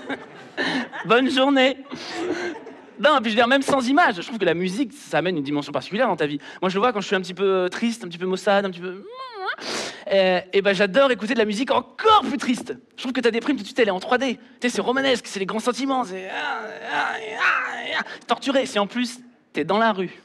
[1.05, 1.77] Bonne journée.
[2.99, 5.35] Non, puis je veux dire, même sans image, je trouve que la musique, ça amène
[5.35, 6.39] une dimension particulière dans ta vie.
[6.61, 8.27] Moi, je le vois quand je suis un petit peu euh, triste, un petit peu
[8.27, 9.03] maussade, un petit peu.
[10.11, 12.75] Euh, et ben, j'adore écouter de la musique encore plus triste.
[12.95, 14.35] Je trouve que ta déprime, tout de suite, elle est en 3D.
[14.35, 16.29] Tu sais, c'est romanesque, c'est les grands sentiments, c'est.
[18.27, 18.65] Torturé.
[18.67, 19.19] Si en plus,
[19.51, 20.21] t'es dans la rue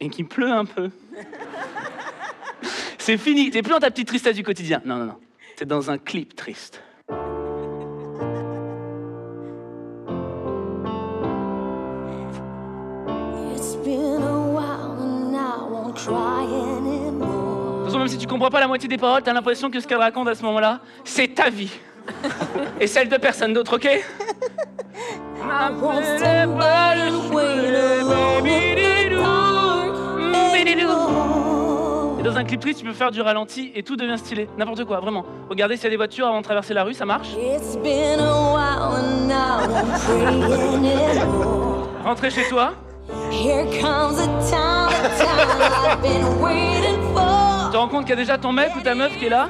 [0.00, 0.90] et qu'il pleut un peu,
[3.00, 3.50] c'est fini.
[3.50, 4.80] T'es plus dans ta petite tristesse du quotidien.
[4.84, 5.16] Non, non, non.
[5.56, 6.82] T'es dans un clip triste.
[17.10, 19.80] De toute façon, même si tu comprends pas la moitié des paroles, t'as l'impression que
[19.80, 21.72] ce qu'elle raconte à ce moment-là, c'est ta vie.
[22.80, 23.88] Et celle de personne d'autre, ok?
[32.20, 34.46] Et dans un clip triste, tu peux faire du ralenti et tout devient stylé.
[34.58, 35.24] N'importe quoi, vraiment.
[35.48, 37.28] Regardez s'il y a des voitures avant de traverser la rue, ça marche.
[42.04, 42.74] Rentrez chez toi,
[43.30, 43.48] tu
[47.70, 49.48] te rends compte qu'il y a déjà ton mec ou ta meuf qui est là?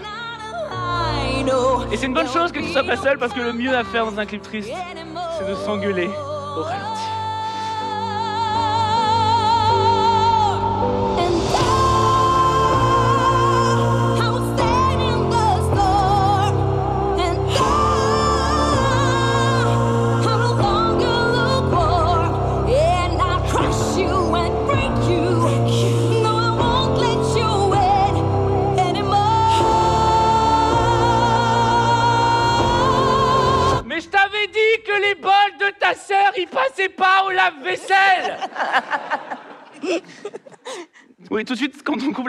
[1.90, 3.82] Et c'est une bonne chose que tu sois pas seul parce que le mieux à
[3.82, 4.70] faire dans un clip triste,
[5.38, 6.08] c'est de s'engueuler
[6.56, 6.99] au ralenti.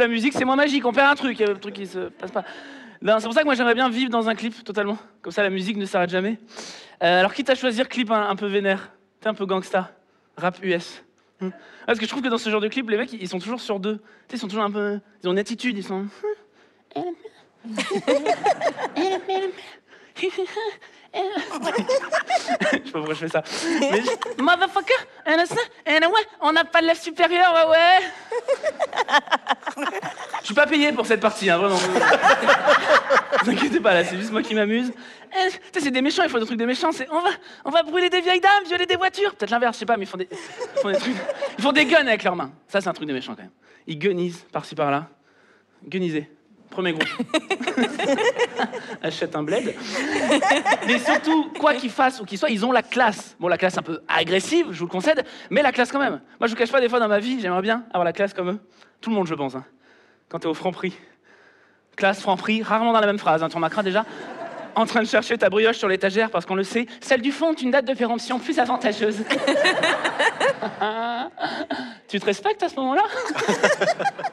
[0.01, 1.87] La musique, c'est moins magique, on perd un truc, il y a un truc qui
[1.87, 2.43] se passe pas.
[3.01, 4.97] Non, c'est pour ça que moi j'aimerais bien vivre dans un clip totalement.
[5.21, 6.37] Comme ça, la musique ne s'arrête jamais.
[7.03, 9.91] Euh, alors, quitte à choisir clip un, un peu vénère, t'es un peu gangsta,
[10.37, 11.03] rap US.
[11.39, 11.49] Hmm.
[11.85, 13.61] Parce que je trouve que dans ce genre de clip, les mecs, ils sont toujours
[13.61, 13.97] sur deux.
[13.97, 14.99] Tu sais, ils sont toujours un peu.
[15.23, 16.05] Ils ont une attitude, ils sont.
[21.13, 23.43] je sais pas pourquoi je fais ça.
[23.79, 24.93] Mais je- Motherfucker,
[25.27, 25.55] and a ça,
[25.87, 27.99] and a ouais, on n'a pas de lèvres supérieure, ouais, ouais.
[30.41, 31.75] Je suis pas payé pour cette partie, hein, vraiment.
[31.75, 34.91] Ne vous inquiétez pas, là, c'est juste moi qui m'amuse.
[35.33, 36.91] Eh, tu sais, c'est des méchants, ils font des trucs de méchants.
[36.91, 37.29] C'est, on va,
[37.65, 39.33] on va brûler des vieilles dames, violer des voitures.
[39.35, 41.15] Peut-être l'inverse, je sais pas, mais ils font des, ils font des trucs.
[41.57, 42.51] Ils font des guns avec leurs mains.
[42.67, 43.51] Ça, c'est un truc de méchant quand même.
[43.87, 45.07] Ils gunisent par-ci par-là.
[45.85, 46.29] Guniser.
[46.71, 47.07] Premier groupe.
[49.03, 49.75] Achète un bled.
[50.87, 53.35] Mais surtout, quoi qu'ils fassent ou qu'ils soient, ils ont la classe.
[53.39, 56.21] Bon, la classe un peu agressive, je vous le concède, mais la classe quand même.
[56.39, 58.33] Moi, je vous cache pas, des fois dans ma vie, j'aimerais bien avoir la classe
[58.33, 58.59] comme eux.
[59.01, 59.53] Tout le monde, je pense.
[59.55, 59.65] hein.
[60.29, 60.93] Quand t'es au franc prix.
[61.97, 64.05] Classe, franc prix, rarement dans la même phrase, hein, tu remarqueras déjà.
[64.75, 67.53] en train de chercher ta brioche sur l'étagère parce qu'on le sait, celle du fond
[67.53, 69.25] une date de péremption plus avantageuse.
[72.11, 73.03] tu te respectes à ce moment-là?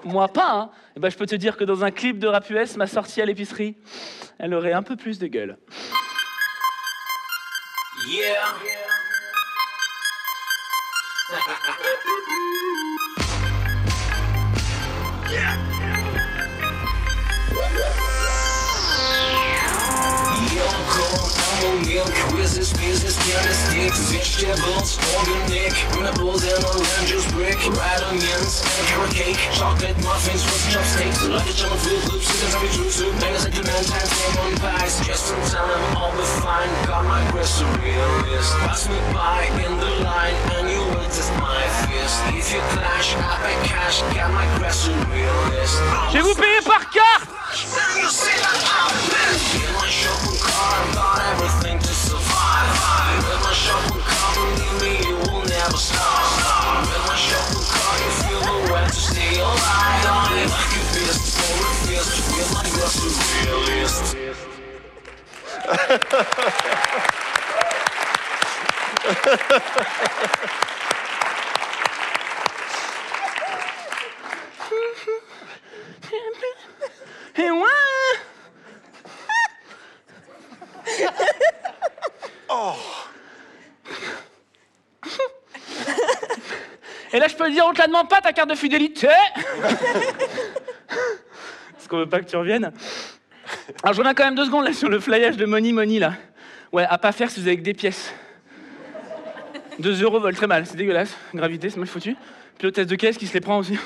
[0.04, 0.70] Moi pas, hein.
[0.96, 3.22] Eh ben, je peux te dire que dans un clip de rap US, ma sortie
[3.22, 3.76] à l'épicerie,
[4.38, 5.56] elle aurait un peu plus de gueule.
[22.48, 29.96] Quizzes, business, candlesticks, vegetables, organic, printables and oranges, brick, red onions, and carrot cake, chocolate
[30.00, 35.40] muffins with chopsticks, luggage on food loops, chicken soup, bangers and lemon pies, just in
[35.52, 37.92] time, all be fine, got my grocery
[38.32, 42.60] list, pass me by in the line, and you will test my fist, if you
[42.72, 44.96] clash, I pay cash, got my grocery
[45.52, 45.76] list.
[46.08, 47.28] Je vais vous payer par carte
[77.36, 77.66] Et ouais
[87.12, 89.08] Et là, je peux te dire, on te la demande pas ta carte de fidélité
[91.72, 92.72] Parce qu'on veut pas que tu reviennes?
[93.82, 96.14] Alors, je reviens quand même deux secondes là sur le flyage de Money Money là.
[96.72, 98.12] Ouais, à pas faire si vous avez que des pièces.
[99.78, 101.16] 2 euros volent très mal, c'est dégueulasse.
[101.32, 102.16] Gravité, c'est mal foutu.
[102.58, 103.78] Puis l'hôtesse de caisse qui se les prend aussi.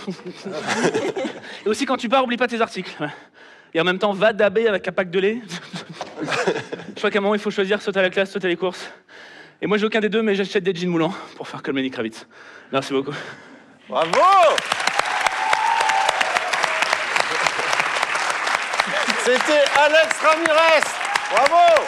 [1.66, 2.90] Et aussi, quand tu pars, oublie pas tes articles.
[3.74, 5.38] Et en même temps, va daber avec un pack de lait.
[6.88, 8.56] Je crois qu'à un moment, il faut choisir soit à la classe, soit à les
[8.56, 8.90] courses.
[9.60, 11.90] Et moi, j'ai aucun des deux, mais j'achète des jeans moulants pour faire comme Lenny
[11.90, 12.26] Kravitz.
[12.72, 13.14] Merci beaucoup.
[13.88, 14.10] Bravo
[19.24, 20.82] C'était Alex Ramirez.
[21.30, 21.84] Bravo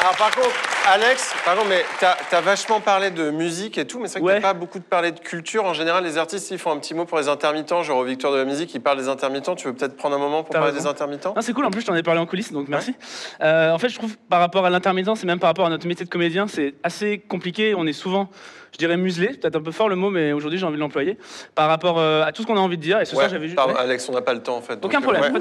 [0.00, 4.08] Alors par contre, Alex, pardon, mais t'as as vachement parlé de musique et tout, mais
[4.08, 4.40] c'est vrai que Ouais.
[4.40, 5.64] t'as pas beaucoup de parlé de culture.
[5.64, 8.32] En général, les artistes, ils font un petit mot pour les intermittents, genre aux Victoires
[8.32, 9.54] de la musique, ils parlent des intermittents.
[9.54, 10.80] Tu veux peut-être prendre un moment pour parler raison.
[10.82, 11.34] des intermittents?
[11.36, 12.96] Non, c'est cool, en plus, je t'en ai parlé en coulisses, donc merci.
[13.42, 15.86] Euh, en fait, je trouve, par rapport à l'intermittence et même par rapport à notre
[15.86, 17.74] métier de comédien, c'est assez compliqué.
[17.76, 18.28] On est souvent,
[18.72, 21.16] je dirais, muselé, peut-être un peu fort le mot, mais aujourd'hui, j'ai envie de l'employer,
[21.54, 23.00] par rapport euh, à tout ce qu'on a envie de dire.
[23.00, 23.56] Et ce Ouais, soir, j'avais juste.
[23.56, 23.76] pardon.
[23.76, 24.84] Alex, on n'a pas le temps en fait.
[24.84, 25.38] Aucun donc, euh, problème.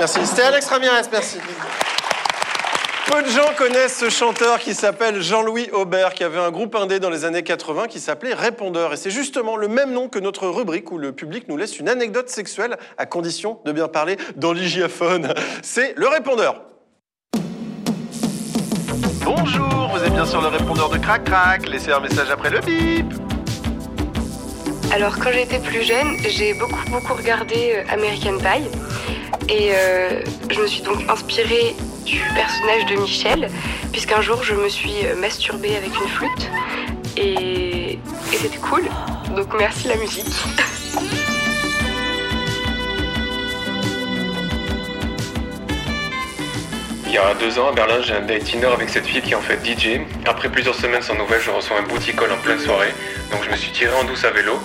[0.00, 0.26] Merci.
[0.26, 1.38] C'était Alex Ramirez, merci.
[3.06, 7.00] Peu de gens connaissent ce chanteur qui s'appelle Jean-Louis Aubert, qui avait un groupe indé
[7.00, 8.94] dans les années 80 qui s'appelait Répondeur.
[8.94, 11.88] Et c'est justement le même nom que notre rubrique où le public nous laisse une
[11.88, 15.34] anecdote sexuelle à condition de bien parler dans l'hygiaphone.
[15.62, 16.62] C'est le Répondeur.
[19.24, 21.68] Bonjour, vous êtes bien sur le répondeur de Crac Crac.
[21.68, 23.06] Laissez un message après le bip.
[24.92, 28.68] Alors quand j'étais plus jeune, j'ai beaucoup beaucoup regardé euh, American Pie
[29.48, 33.50] et euh, je me suis donc inspirée du personnage de Michel
[33.92, 36.50] puisqu'un jour je me suis euh, masturbée avec une flûte
[37.16, 38.82] et, et c'était cool.
[39.36, 40.26] Donc merci la musique.
[47.14, 49.30] Il y a deux ans à Berlin, j'ai un date Tinder avec cette fille qui
[49.30, 50.00] est en fait DJ.
[50.26, 52.92] Après plusieurs semaines sans nouvelles, je reçois un bouticole en pleine soirée.
[53.30, 54.58] Donc je me suis tiré en douce à vélo.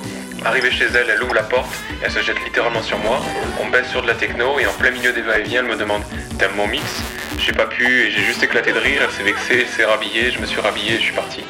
[0.46, 3.22] Arrivé chez elle, elle ouvre la porte, elle se jette littéralement sur moi.
[3.62, 6.04] On baisse sur de la techno et en plein milieu des va-et-vient, elle me demande
[6.38, 6.84] T'aimes mon mix?
[7.38, 9.02] J'ai pas pu et j'ai juste éclaté de rire.
[9.04, 11.44] Elle s'est vexée, elle s'est rhabillée, je me suis rhabillé et je suis parti.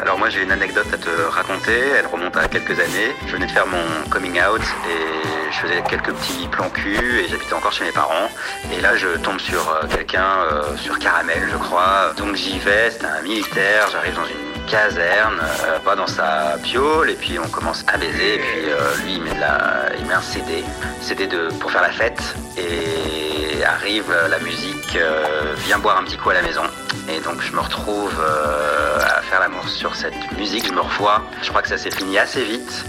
[0.00, 3.14] Alors moi j'ai une anecdote à te raconter, elle remonte à quelques années.
[3.26, 7.28] Je venais de faire mon coming out et je faisais quelques petits plans cul et
[7.28, 8.30] j'habitais encore chez mes parents.
[8.72, 12.14] Et là je tombe sur euh, quelqu'un, euh, sur Caramel je crois.
[12.16, 17.10] Donc j'y vais, c'est un militaire, j'arrive dans une caserne, euh, pas dans sa piole
[17.10, 20.06] et puis on commence à baiser et puis euh, lui il met, de la, il
[20.06, 20.64] met un CD,
[21.00, 22.22] CD de, pour faire la fête
[22.56, 26.62] et arrive euh, la musique, euh, viens boire un petit coup à la maison.
[27.08, 31.22] Et donc je me retrouve euh, à faire l'amour sur cette musique, je me revois.
[31.42, 32.84] Je crois que ça s'est fini assez vite.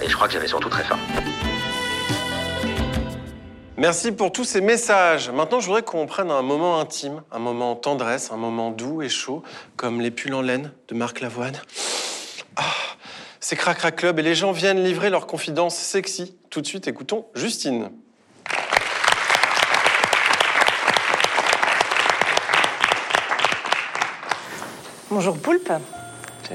[0.00, 0.98] Et je crois que j'avais surtout très faim.
[3.78, 5.30] Merci pour tous ces messages.
[5.30, 9.08] Maintenant, je voudrais qu'on prenne un moment intime, un moment tendresse, un moment doux et
[9.08, 9.44] chaud,
[9.76, 11.54] comme les pulls en laine de Marc Lavoine.
[12.56, 12.64] Ah,
[13.38, 16.36] c'est Crac Club et les gens viennent livrer leurs confidences sexy.
[16.50, 17.90] Tout de suite, écoutons Justine.
[25.08, 25.70] Bonjour Poulpe.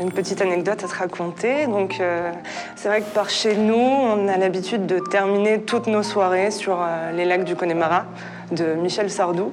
[0.01, 1.67] Une petite anecdote à te raconter.
[1.99, 2.31] Euh,
[2.75, 6.79] c'est vrai que par chez nous, on a l'habitude de terminer toutes nos soirées sur
[6.81, 8.05] euh, les lacs du Connemara
[8.51, 9.51] de Michel Sardou.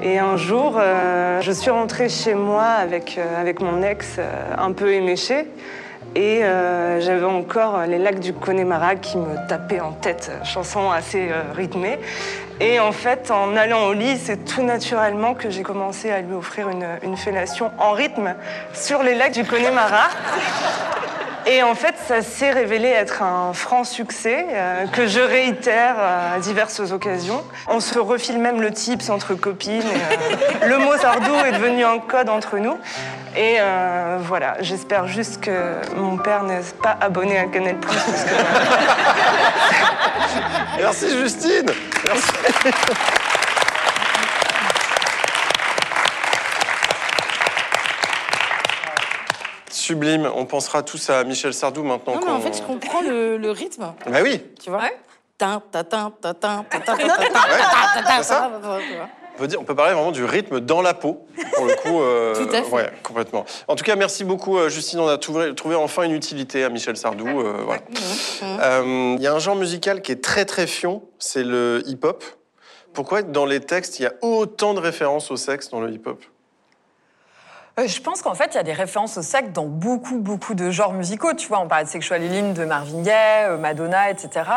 [0.00, 3.20] Et un jour, euh, je suis rentrée chez moi avec,
[3.60, 4.18] mon ex
[4.56, 5.46] un peu éméché.
[6.16, 6.40] Et
[7.00, 11.98] j'avais encore les lacs du Connemara qui me tapaient en tête, chanson assez rythmée.
[12.60, 16.34] Et en fait, en allant au lit, c'est tout naturellement que j'ai commencé à lui
[16.34, 18.34] offrir une, fellation en rythme
[18.74, 20.08] sur les lacs du Connemara.
[21.50, 26.36] Et en fait, ça s'est révélé être un franc succès euh, que je réitère euh,
[26.36, 27.42] à diverses occasions.
[27.68, 29.80] On se refile même le tips entre copines.
[29.80, 32.76] et, euh, le mot sardou est devenu un code entre nous.
[33.36, 33.58] Et
[34.20, 37.76] voilà, j'espère juste que mon père n'est pas abonné à Canal+.
[40.78, 41.66] Merci Justine.
[42.04, 42.32] Merci.
[49.92, 53.38] Sublime, on pensera tous à Michel Sardou maintenant Non, mais en fait, je comprends le,
[53.38, 53.94] le rythme.
[54.06, 54.82] Bah oui, Tu vois
[55.38, 56.66] Tin, ta, tin, ta, tin,
[59.34, 62.02] on peut, dire, on peut parler vraiment du rythme dans la peau, pour le coup.
[62.02, 62.70] euh, Tout à fait.
[62.70, 63.46] Ouais, complètement.
[63.66, 66.68] En tout cas, merci beaucoup euh, Justine, on a trouvé, trouvé enfin une utilité à
[66.68, 67.26] Michel Sardou.
[67.26, 67.80] euh, voilà.
[68.42, 72.22] Euh, Il y a un genre musical qui est très très fion, c'est le hip-hop.
[72.92, 76.22] Pourquoi dans les textes, il y a autant de références au sexe dans le hip-hop?
[77.78, 80.54] Euh, Je pense qu'en fait, il y a des références au sexe dans beaucoup, beaucoup
[80.54, 81.32] de genres musicaux.
[81.34, 84.50] Tu vois, on parlait de Sexual Healing de Marvin Gaye, euh, Madonna, etc.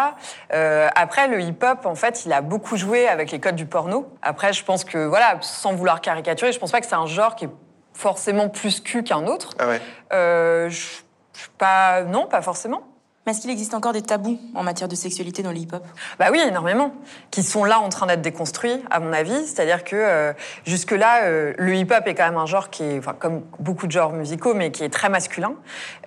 [0.53, 4.07] Euh, après, le hip-hop, en fait, il a beaucoup joué avec les codes du porno.
[4.21, 7.36] Après, je pense que, voilà, sans vouloir caricaturer, je pense pas que c'est un genre
[7.36, 7.49] qui est
[7.93, 9.49] forcément plus cul qu'un autre.
[9.60, 9.81] Ah ouais
[10.13, 11.01] Euh, je
[11.34, 12.81] je pas, non, pas forcément.
[13.27, 15.86] Mais est-ce qu'il existe encore des tabous en matière de sexualité dans le hip-hop?
[16.17, 16.91] Bah oui, énormément,
[17.29, 19.45] qui sont là en train d'être déconstruits, à mon avis.
[19.45, 20.34] C'est-à-dire que euh,
[20.65, 23.91] jusque-là, euh, le hip-hop est quand même un genre qui est, enfin, comme beaucoup de
[23.91, 25.53] genres musicaux, mais qui est très masculin.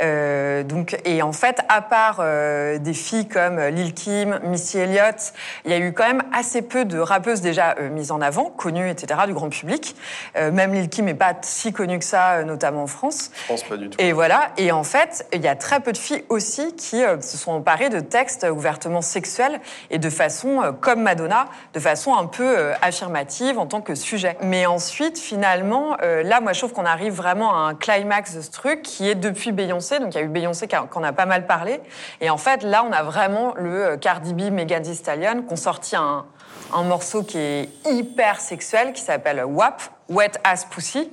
[0.03, 5.35] Euh, donc, et en fait, à part euh, des filles comme Lil Kim, Missy Elliott,
[5.65, 8.47] il y a eu quand même assez peu de rappeuses déjà euh, mises en avant,
[8.47, 9.95] connues, etc., du grand public.
[10.37, 13.31] Euh, même Lil Kim n'est pas si connue que ça, notamment en France.
[13.45, 14.01] Je pense pas du tout.
[14.01, 14.51] Et voilà.
[14.57, 17.53] Et en fait, il y a très peu de filles aussi qui euh, se sont
[17.53, 22.59] emparées de textes ouvertement sexuels et de façon, euh, comme Madonna, de façon un peu
[22.59, 24.37] euh, affirmative en tant que sujet.
[24.43, 28.41] Mais ensuite, finalement, euh, là, moi, je trouve qu'on arrive vraiment à un climax de
[28.41, 29.99] ce truc qui est depuis Beyoncé.
[29.99, 31.81] Donc, il y a eu Beyoncé qu'on a pas mal parlé.
[32.21, 35.53] Et en fait, là, on a vraiment le euh, Cardi B, Megan Thee Stallion, qui
[35.53, 36.25] ont sorti un,
[36.73, 41.11] un morceau qui est hyper sexuel, qui s'appelle WAP, Wet Ass Pussy.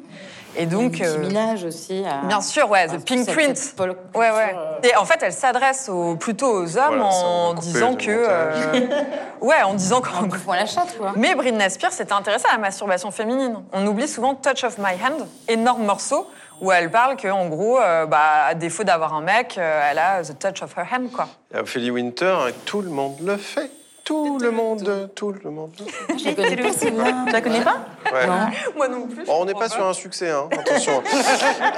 [0.58, 2.04] Et donc, Nicki euh, Minaj aussi.
[2.06, 3.74] à- Bien sûr, ouais, The Pink Print.
[3.78, 4.56] pol- Ouais, ouais.
[4.56, 8.10] euh, Et en fait, elle s'adresse au- plutôt aux hommes Voilà, on en disant que.
[8.10, 8.82] euh,
[9.42, 11.14] ouais, en disant qu'en Pour la chatte, quoi.
[11.16, 13.56] Mais Britney Spears s'était intéressée à la masturbation féminine.
[13.72, 16.28] On oublie souvent Touch of My Hand, énorme morceau
[16.60, 20.22] où elle parle qu'en gros, euh, bah, à défaut d'avoir un mec, euh, elle a
[20.22, 21.28] The Touch of Her Hand, quoi.
[21.56, 23.72] A Ophélie Winter, et tout le monde le fait.
[24.12, 25.72] Tout le monde, tout le monde.
[26.20, 26.72] Je la connais pas.
[26.74, 27.78] Tu la connais pas
[28.12, 28.28] Ouais.
[28.76, 29.24] Moi non plus.
[29.26, 30.50] Bon, on n'est pas sur un succès, hein.
[30.52, 31.02] attention.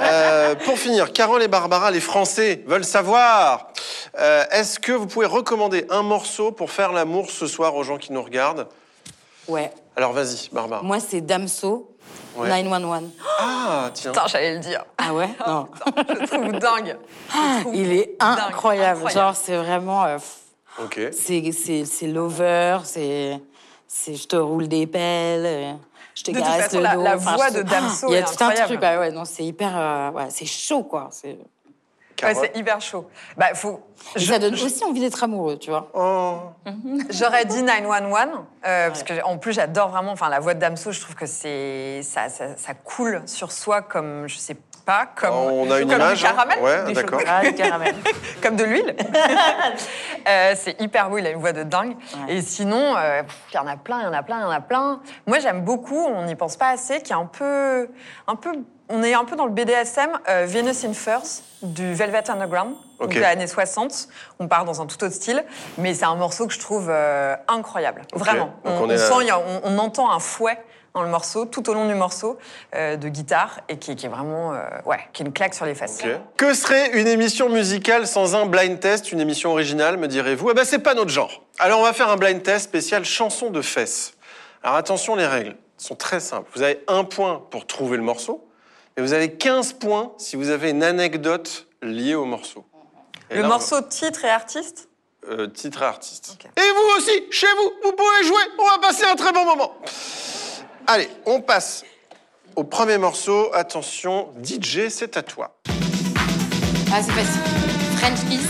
[0.02, 3.68] Euh, pour finir, Carole et Barbara, les Français veulent savoir
[4.18, 7.98] euh, est-ce que vous pouvez recommander un morceau pour faire l'amour ce soir aux gens
[7.98, 8.66] qui nous regardent?
[9.46, 9.70] Ouais.
[9.96, 10.82] Alors vas-y, Barbara.
[10.82, 11.90] Moi, c'est Damso,
[12.36, 12.48] Ouais.
[12.48, 13.10] 911.
[13.38, 14.10] Ah, tiens.
[14.10, 14.84] Putain, j'allais le dire.
[14.98, 15.28] Ah ouais?
[15.46, 15.68] Non.
[16.08, 16.96] Je le trouve dingue.
[17.32, 19.08] Je trouve Il est incroyable.
[19.08, 20.04] Genre, c'est vraiment.
[20.04, 20.18] euh,
[20.76, 21.00] pff, Ok.
[21.12, 23.40] c'est, c'est, c'est lover, c'est,
[23.86, 25.72] c'est je te roule des pelles, euh,
[26.14, 27.02] je te De toute caresse façon, le la- dos.
[27.02, 28.66] la enfin, voix je de Damso Il y a est tout un incroyable.
[28.68, 29.72] truc, ouais, ouais, non, c'est hyper.
[29.76, 31.08] euh, ouais, c'est chaud, quoi.
[31.10, 31.38] C'est...
[32.22, 33.06] Ouais, hyper chaud.
[33.36, 33.80] Bah, faut.
[34.16, 35.90] Et je- ça donne aussi envie d'être amoureux, tu vois.
[35.94, 36.38] Oh.
[37.10, 38.28] J'aurais dit 911,
[38.66, 41.26] euh, parce que en plus j'adore vraiment, enfin la voix de Damso, je trouve que
[41.26, 45.88] c'est ça, ça, ça coule sur soi comme je sais pas, comme On a une
[45.88, 47.00] comme image, du hein Ouais, des.
[47.26, 47.94] Ah, le caramel.
[48.42, 48.94] comme de l'huile.
[50.26, 51.96] Euh, c'est hyper beau, il a une voix de dingue.
[52.28, 54.44] Et sinon, euh, il y en a plein, il y en a plein, il y
[54.46, 55.00] en a plein.
[55.26, 57.88] Moi j'aime beaucoup, on n'y pense pas assez, qui est un peu,
[58.26, 58.52] un peu,
[58.88, 61.20] on est un peu dans le BDSM, euh, Venus in Furs
[61.62, 63.08] du Velvet Underground, Ok.
[63.08, 64.08] donc des années 60.
[64.40, 65.44] On part dans un tout autre style,
[65.76, 68.54] mais c'est un morceau que je trouve euh, incroyable, vraiment.
[68.64, 70.58] Donc on, sent, a- on entend un fouet
[70.94, 72.38] dans le morceau, tout au long du morceau,
[72.76, 75.66] euh, de guitare, et qui, qui est vraiment, euh, ouais, qui est une claque sur
[75.66, 76.00] les fesses.
[76.04, 76.10] Ok.
[76.36, 80.52] Que serait une émission musicale sans un blind test, une émission originale, me direz-vous?
[80.52, 81.42] Eh ben, c'est pas notre genre.
[81.58, 84.14] Alors, on va faire un blind test spécial chanson de fesses.
[84.62, 86.48] Alors, attention, les règles sont très simples.
[86.54, 88.46] Vous avez un point pour trouver le morceau,
[88.96, 92.64] et vous avez 15 points si vous avez une anecdote liée au morceau.
[93.30, 94.88] Et Le là, morceau titre et artiste?
[95.28, 96.38] Euh, titre et artiste.
[96.56, 98.42] Et vous aussi, chez vous, vous pouvez jouer.
[98.60, 99.74] On va passer un très bon moment.
[100.86, 101.84] Allez, on passe
[102.56, 103.48] au premier morceau.
[103.54, 105.56] Attention, DJ, c'est à toi.
[106.92, 107.40] Ah, c'est facile.
[107.96, 108.48] French Kiss,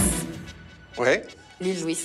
[0.99, 1.25] Ouais.
[1.61, 1.99] Lil Louis.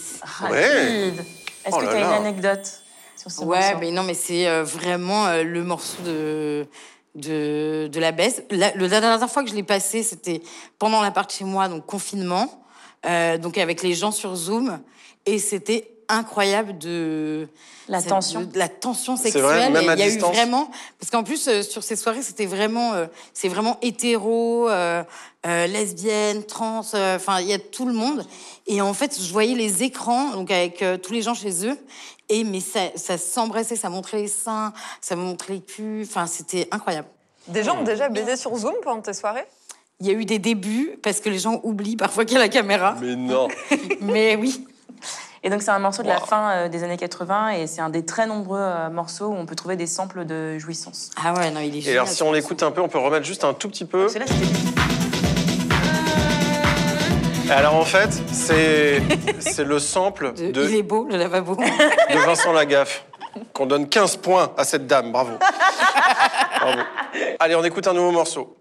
[0.49, 0.59] Ouais.
[0.61, 2.81] Est-ce Oh que tu as une anecdote
[3.17, 6.65] sur ce Ouais, morceau mais non, mais c'est euh, vraiment euh, le morceau de,
[7.15, 8.41] de, de la baisse.
[8.51, 10.41] La, la dernière fois que je l'ai passé, c'était
[10.77, 12.63] pendant l'appart chez moi, donc confinement,
[13.05, 14.79] euh, donc avec les gens sur Zoom,
[15.25, 17.47] et c'était incroyable de
[17.87, 18.41] La tension.
[18.41, 19.43] de- de la tension sexuelle.
[19.43, 22.21] vrai, même à Il y a eu vraiment parce qu'en plus euh, sur ces soirées,
[22.23, 25.03] c'était vraiment euh, c'est vraiment hétéro, euh,
[25.45, 28.25] euh, lesbienne, trans, euh, enfin il y a tout le monde.
[28.67, 31.77] Et en fait, je voyais les écrans donc avec euh, tous les gens chez eux.
[32.31, 36.03] Et mais ça, ça s'embrassait, ça montrait les seins, ça montrait les culs.
[36.07, 37.07] Enfin, c'était incroyable.
[37.47, 39.45] Des gens ont déjà baisé sur Zoom pendant tes soirées?
[40.01, 42.39] Il y a eu des débuts parce que les gens oublient parfois qu'il y a
[42.39, 42.95] la caméra.
[43.01, 43.47] Mais non.
[44.01, 44.65] Mais oui.
[45.43, 47.89] Et donc c'est un morceau de la fin euh, des années 80 et c'est un
[47.89, 51.11] des très nombreux euh, morceaux où on peut trouver des samples de jouissance.
[51.23, 53.25] Ah ouais, non, il est Et alors, si on l'écoute un peu, on peut remettre
[53.25, 54.07] juste un tout petit peu.
[57.49, 59.01] Alors, en fait, c'est
[59.39, 61.55] c'est le sample De- de, Il est beau, le lavabo.
[61.55, 63.05] de Vincent Lagaffe.
[63.53, 65.11] Qu'on donne 15 points à cette dame.
[65.11, 65.31] Bravo.
[66.61, 66.79] Bravo.
[67.39, 68.57] Allez, on écoute un nouveau morceau.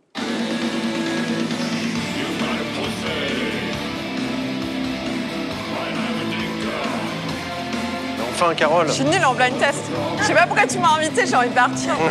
[8.57, 8.87] Carole.
[8.89, 9.81] Je suis nulle en blind test.
[10.21, 11.91] Je sais pas pourquoi tu m'as invité, j'ai envie de partir.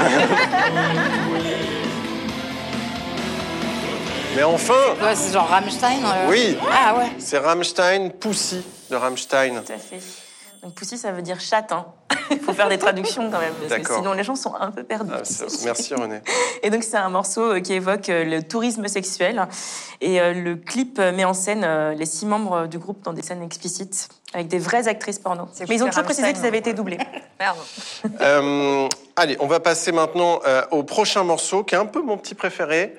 [4.35, 6.03] Mais enfin Ouais, c'est genre Rammstein.
[6.03, 6.27] euh.
[6.29, 6.57] Oui.
[6.71, 7.07] Ah ouais.
[7.17, 9.63] C'est Rammstein, Pussy de Rammstein.
[9.65, 9.99] Tout à fait.
[10.61, 11.71] Donc Pussy, ça veut dire chatte.
[11.71, 11.85] hein.
[12.29, 14.83] Il faut faire des traductions quand même, parce que sinon les gens sont un peu
[14.83, 15.11] perdus.
[15.15, 15.21] Ah,
[15.63, 16.19] merci René.
[16.63, 19.47] Et donc c'est un morceau euh, qui évoque euh, le tourisme sexuel.
[20.01, 21.65] Et le clip met en scène
[21.97, 25.47] les six membres du groupe dans des scènes explicites, avec des vraies actrices porno.
[25.67, 26.99] Mais ils ont toujours précisé qu'ils avaient été doublés.
[27.39, 27.57] Merde.
[28.21, 32.17] Euh, allez, on va passer maintenant euh, au prochain morceau, qui est un peu mon
[32.17, 32.95] petit préféré.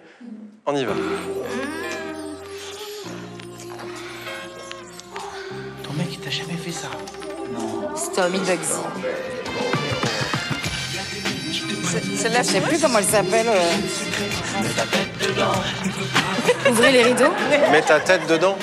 [0.67, 0.93] On y va.
[5.85, 6.89] Ton mec, il t'a jamais fait ça.
[7.95, 8.81] Stormy Bugsy.
[12.17, 13.47] Celle-là, Je sais plus comment elle s'appelle.
[13.49, 13.73] euh.
[16.71, 17.33] Ouvrez les rideaux.
[17.71, 18.59] Mets ta tête dedans.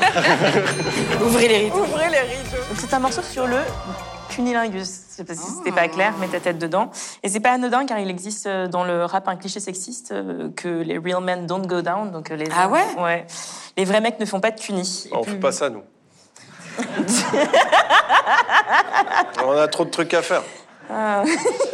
[1.24, 1.78] Ouvrez les rideaux.
[1.78, 2.62] Ouvrez les rideaux.
[2.76, 3.58] C'est un morceau sur le
[4.28, 5.00] cunilingus.
[5.10, 6.90] Je sais pas si c'était pas clair, mets ta tête dedans.
[7.22, 10.48] Et c'est pas anodin car il existe euh, dans le rap un cliché sexiste euh,
[10.56, 12.10] que les real men don't go down.
[12.10, 12.84] Donc euh, les Ah ouais?
[12.98, 13.26] Ouais.
[13.76, 15.08] Les vrais mecs ne font pas de cunis.
[15.12, 15.82] On puis- fait pas ça, nous.
[19.44, 20.42] On a trop de trucs à faire.
[20.92, 21.22] Ah.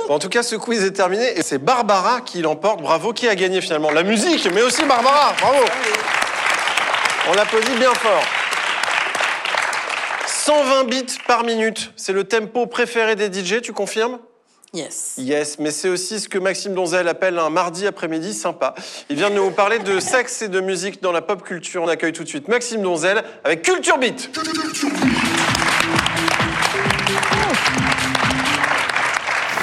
[0.08, 2.82] Bon, en tout cas, ce quiz est terminé et c'est Barbara qui l'emporte.
[2.82, 3.90] Bravo, qui a gagné finalement?
[3.90, 5.32] La musique, mais aussi Barbara.
[5.40, 5.64] Bravo.
[7.28, 8.22] On l'applaudit bien fort.
[10.28, 14.20] 120 bits par minute, c'est le tempo préféré des DJ, tu confirmes?
[14.72, 15.14] Yes.
[15.18, 18.74] Yes, mais c'est aussi ce que Maxime Donzel appelle un mardi après-midi sympa.
[19.08, 21.82] Il vient de nous parler de sexe et de musique dans la pop culture.
[21.82, 24.30] On accueille tout de suite Maxime Donzel avec Culture Beat.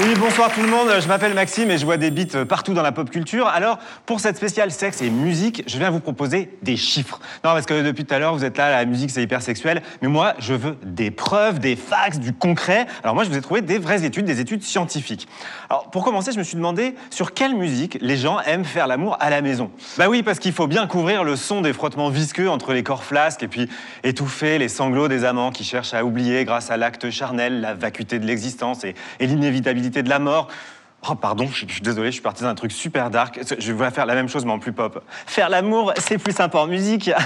[0.01, 2.81] Oui, bonsoir tout le monde, je m'appelle Maxime et je vois des beats partout dans
[2.81, 3.47] la pop culture.
[3.47, 3.77] Alors,
[4.07, 7.19] pour cette spéciale sexe et musique, je viens vous proposer des chiffres.
[7.43, 9.83] Non, parce que depuis tout à l'heure, vous êtes là, la musique c'est hyper sexuel,
[10.01, 12.87] mais moi, je veux des preuves, des facts, du concret.
[13.03, 15.27] Alors moi, je vous ai trouvé des vraies études, des études scientifiques.
[15.69, 19.15] Alors, pour commencer, je me suis demandé sur quelle musique les gens aiment faire l'amour
[19.19, 19.69] à la maison.
[19.99, 23.03] Bah oui, parce qu'il faut bien couvrir le son des frottements visqueux entre les corps
[23.03, 23.69] flasques et puis
[24.03, 28.17] étouffer les sanglots des amants qui cherchent à oublier grâce à l'acte charnel la vacuité
[28.17, 30.49] de l'existence et, et l'inévitabilité de la mort.
[31.09, 33.39] Oh pardon, je suis, désolé, je suis parti dans un truc super dark.
[33.59, 35.03] Je vais faire la même chose mais en plus pop.
[35.25, 37.11] Faire l'amour, c'est plus sympa en musique.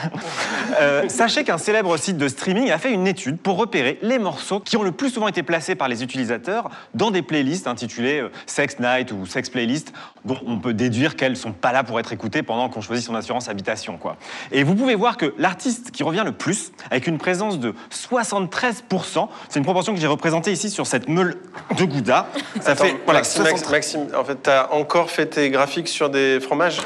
[0.81, 4.59] Euh, sachez qu'un célèbre site de streaming a fait une étude pour repérer les morceaux
[4.59, 8.29] qui ont le plus souvent été placés par les utilisateurs dans des playlists intitulées euh,
[8.45, 9.93] Sex Night ou Sex Playlist,
[10.25, 13.15] dont on peut déduire qu'elles sont pas là pour être écoutées pendant qu'on choisit son
[13.15, 13.97] assurance habitation.
[13.97, 14.17] Quoi.
[14.51, 19.29] Et vous pouvez voir que l'artiste qui revient le plus, avec une présence de 73%,
[19.49, 21.37] c'est une proportion que j'ai représentée ici sur cette meule
[21.77, 22.27] de Gouda.
[22.61, 23.66] Ça Attends, fait voilà, Maxime, Max- 73.
[23.71, 26.79] Maxime, en fait, t'as encore fait tes graphiques sur des fromages?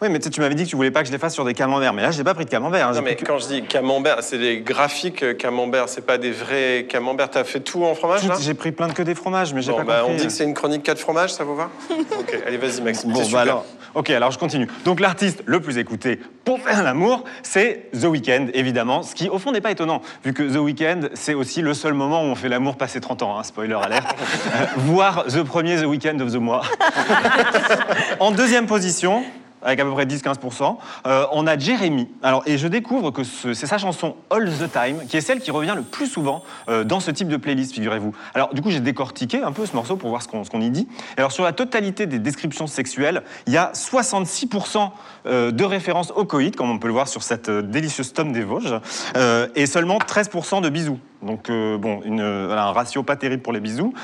[0.00, 1.54] Oui, mais tu m'avais dit que tu voulais pas que je les fasse sur des
[1.54, 1.92] camemberts.
[1.92, 2.88] Mais là, j'ai pas pris de camembert.
[2.88, 6.18] hein, Non, mais que- quand je dis camembert, c'est des graphiques euh, camembert, c'est pas
[6.18, 7.30] des vrais camemberts.
[7.30, 8.34] T'as fait tout en fromage, là?
[8.40, 10.14] J'ai pris plein de que des fromages, mais j'ai Bon, pas bah, compris.
[10.14, 11.70] on dit que c'est une chronique 4 fromages, ça vous va?
[12.18, 13.12] Ok, allez, vas-y, Maxime.
[13.12, 13.40] Bon, bah super.
[13.40, 13.64] alors,
[13.94, 14.68] ok, alors je continue.
[14.84, 19.02] Donc l'artiste le plus écouté pour faire l'amour, c'est The Weeknd, évidemment.
[19.02, 21.94] Ce qui, au fond, n'est pas étonnant, vu que The Weeknd, c'est aussi le seul
[21.94, 24.14] moment où on fait l'amour passé 30 ans, hein, spoiler alerte.
[24.54, 26.62] Euh, Voir The premier The Weeknd of the mois.
[28.20, 29.24] en deuxième position,
[29.64, 30.76] avec à peu près 10-15%.
[31.06, 32.08] Euh, on a Jérémy.
[32.22, 35.40] Alors, et je découvre que ce- c'est sa chanson All the Time, qui est celle
[35.40, 38.14] qui revient le plus souvent euh, dans ce type de playlist, figurez-vous.
[38.34, 40.88] Alors, du coup, j'ai décortiqué un peu ce morceau pour voir ce qu'on y dit.
[41.16, 44.90] Et alors, sur la totalité des descriptions sexuelles, il y a 66%
[45.26, 48.42] euh, de références au coït, comme on peut le voir sur cette délicieuse tome des
[48.44, 48.74] Vosges,
[49.54, 50.98] et seulement 13% de bisous.
[51.22, 53.94] Donc, bon, une, un ratio pas terrible pour les bisous.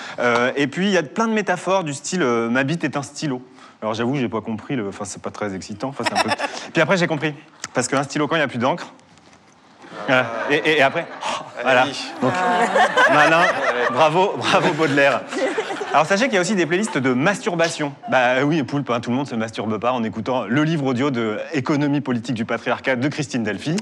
[0.57, 3.43] Et puis, il y a plein de métaphores du style Ma bite est un stylo.
[3.81, 4.75] Alors, j'avoue, j'ai pas compris.
[4.77, 4.89] Le...
[4.89, 5.89] Enfin, c'est pas très excitant.
[5.89, 6.31] Enfin, c'est un peu...
[6.73, 7.35] puis après, j'ai compris.
[7.75, 8.87] Parce qu'un stylo, quand il n'y a plus d'encre.
[10.07, 10.27] Voilà.
[10.51, 11.07] Et, et- et après,
[11.63, 11.85] voilà.
[12.23, 12.33] Donc,
[13.13, 13.43] malin,
[13.93, 15.21] bravo, bravo Baudelaire.
[15.93, 17.95] Alors sachez qu'il y a aussi des playlists de masturbation.
[18.11, 21.11] Bah oui, Poulpe, hein, tout le monde se masturbe pas en écoutant le livre audio
[21.11, 23.75] de Économie politique du patriarcat de Christine Delphi.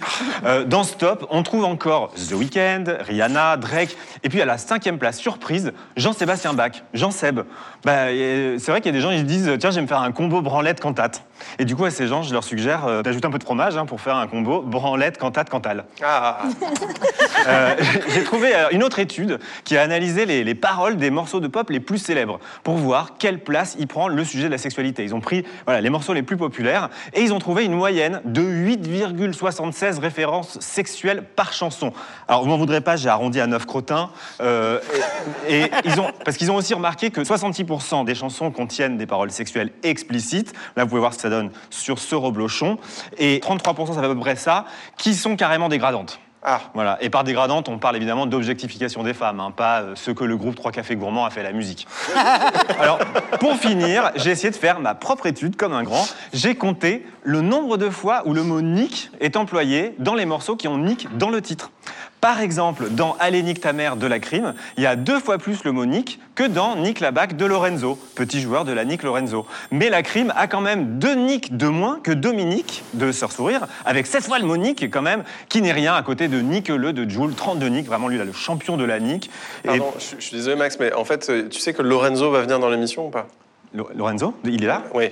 [0.45, 4.57] Euh, dans ce top, on trouve encore The Weeknd, Rihanna, Drake, et puis à la
[4.57, 7.41] cinquième place, surprise, Jean-Sébastien Bach, Jean Seb.
[7.85, 9.83] Bah, et c'est vrai qu'il y a des gens qui se disent tiens, je vais
[9.83, 11.25] me faire un combo branlette cantate.
[11.59, 13.77] Et du coup, à ces gens, je leur suggère euh, d'ajouter un peu de fromage
[13.77, 15.85] hein, pour faire un combo branlette cantate cantal.
[16.03, 16.39] Ah,
[17.49, 17.75] Euh,
[18.15, 21.49] J'ai trouvé euh, une autre étude qui a analysé les, les paroles des morceaux de
[21.49, 25.05] pop les plus célèbres pour voir quelle place y prend le sujet de la sexualité.
[25.05, 28.43] Ils ont pris les morceaux les plus populaires et ils ont trouvé une moyenne de
[28.43, 31.93] 8,76 références sexuelles par chanson.
[32.29, 34.11] Alors, vous m'en voudrez pas, j'ai arrondi à 9 crottins.
[34.41, 34.81] euh,
[35.49, 39.31] et ils ont, parce qu'ils ont aussi remarqué que 66% des chansons contiennent des paroles
[39.31, 40.53] sexuelles explicites.
[40.77, 42.79] Là, vous pouvez voir ce que ça donne sur ce reblochon.
[43.19, 44.67] Et 33%, ça fait à peu près ça,
[44.97, 46.21] qui sont carrément dégradantes.
[46.49, 46.61] Ah.
[46.75, 46.97] Voilà.
[47.01, 50.37] Et par dégradante, on parle évidemment d'objectification des femmes, hein, pas euh, ce que le
[50.37, 51.89] groupe Trois Cafés Gourmands a fait à la musique.
[52.79, 53.01] Alors,
[53.41, 56.07] pour finir, j'ai essayé de faire ma propre étude comme un grand.
[56.33, 60.55] J'ai compté le nombre de fois où le mot nick est employé dans les morceaux
[60.55, 61.73] qui ont nick dans le titre.
[62.27, 65.39] Par exemple, dans Allez nique ta mère de la crime, il y a deux fois
[65.39, 68.85] plus le mot nick que dans Nick la Bac de Lorenzo, petit joueur de la
[68.85, 69.47] Nick Lorenzo.
[69.71, 73.69] Mais la crime a quand même deux nicks de moins que Dominique de Sœur Sourire,
[73.85, 76.67] avec sept fois le mot nick quand même, qui n'est rien à côté de Nick
[76.69, 79.31] Le de Joule, 32 nick, vraiment lui là, le champion de la nick.
[79.63, 82.33] Et Pardon, je, je suis désolé Max, mais en fait, euh, tu sais que Lorenzo
[82.33, 83.29] va venir dans l'émission ou pas?
[83.73, 84.83] Lo- Lorenzo, il est là?
[84.95, 85.11] Oui.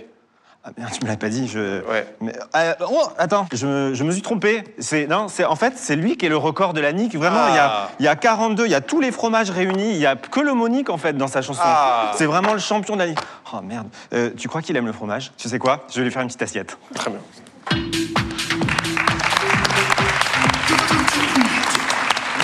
[0.66, 1.46] Ah merde, tu me l'as pas dit.
[1.46, 1.82] Je...
[2.22, 4.64] Mais, euh, oh, attends, je me, je me suis trompé.
[4.78, 7.14] C'est non, c'est en fait c'est lui qui est le record de la nique.
[7.16, 7.90] Vraiment, il y, a, Ah.
[7.98, 9.90] il y a 42, il y a tous les fromages réunis.
[9.90, 11.60] Il y a que le monique en fait dans sa chanson.
[11.62, 12.12] Ah.
[12.16, 13.18] C'est vraiment le champion de la nique.
[13.52, 13.88] Oh merde.
[14.14, 15.32] Euh, tu crois qu'il aime le fromage?
[15.36, 15.84] Tu sais quoi?
[15.92, 16.78] Je vais lui faire une petite assiette.
[16.94, 17.20] Très bien.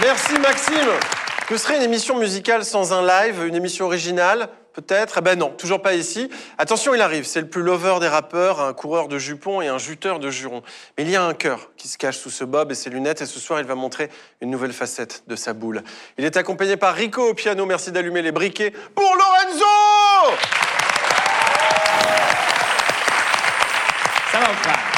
[0.02, 0.74] Merci Maxime.
[1.48, 4.48] Que serait une émission musicale sans un live Une émission originale?
[4.72, 5.18] Peut-être?
[5.18, 6.30] Eh ben non, toujours pas ici.
[6.58, 7.24] Attention, il arrive.
[7.24, 10.62] C'est le plus lover des rappeurs, un coureur de jupons et un juteur de jurons.
[10.96, 13.20] Mais il y a un cœur qui se cache sous ce bob et ses lunettes.
[13.20, 14.10] Et ce soir, il va montrer
[14.40, 15.82] une nouvelle facette de sa boule.
[16.18, 17.66] Il est accompagné par Rico au piano.
[17.66, 19.64] Merci d'allumer les briquets pour Lorenzo
[24.32, 24.89] Ça va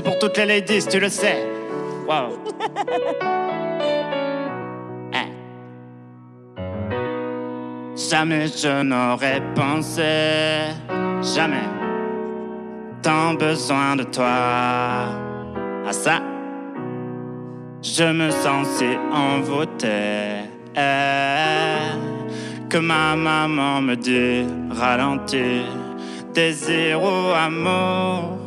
[0.00, 1.46] C'est pour toutes les ladies, tu le sais.
[2.08, 2.38] Wow.
[5.12, 5.28] Eh.
[7.94, 10.72] Jamais je n'aurais pensé,
[11.34, 11.68] jamais,
[13.02, 14.38] tant besoin de toi.
[15.86, 16.22] À ça,
[17.82, 21.90] je me sens si envoûté eh,
[22.70, 25.66] que ma maman me dit ralentis,
[26.32, 28.39] désir ou amour,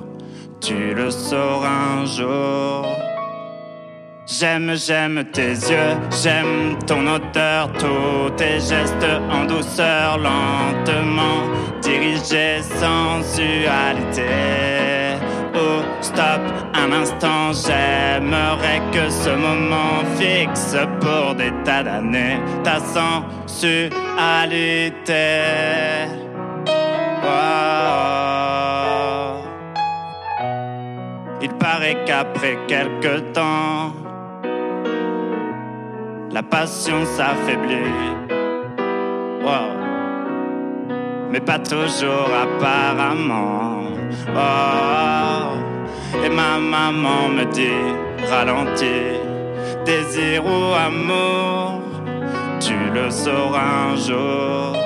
[0.64, 2.88] tu le sauras un jour.
[4.26, 11.50] J'aime, j'aime tes yeux, j'aime ton odeur, tous tes gestes en douceur, lentement
[11.82, 14.24] dirigés, sensualité.
[15.54, 16.42] Oh, stop,
[16.74, 23.82] un instant, j'aimerais que ce moment fixe pour des tas d'années ta sensualité.
[27.22, 28.43] Wow.
[31.44, 33.94] Il paraît qu'après quelque temps,
[36.32, 38.14] la passion s'affaiblit.
[41.34, 43.82] Mais pas toujours apparemment.
[46.24, 47.84] Et ma maman me dit
[48.30, 49.18] ralentis,
[49.84, 51.82] désir ou amour,
[52.60, 54.78] tu le sauras un jour.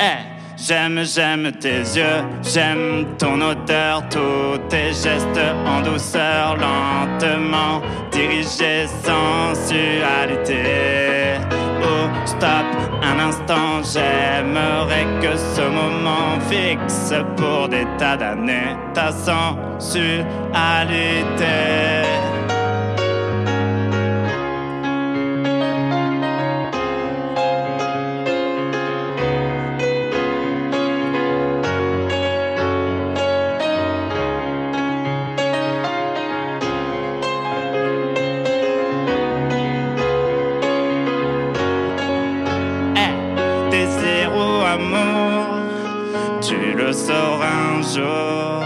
[0.00, 0.29] Eh,
[0.62, 7.80] J'aime, j'aime tes yeux, j'aime ton odeur, tous tes gestes en douceur, lentement
[8.12, 10.60] dirigés, sensualité.
[11.82, 12.66] Oh, stop,
[13.02, 20.20] un instant, j'aimerais que ce moment fixe pour des tas d'années ta sensualité.
[47.82, 48.62] Jour.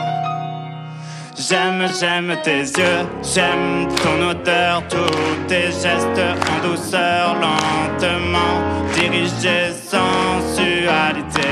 [1.36, 8.62] J'aime, j'aime tes yeux, j'aime ton odeur, tous tes gestes en douceur, lentement
[8.95, 11.51] dirigés, sensualité.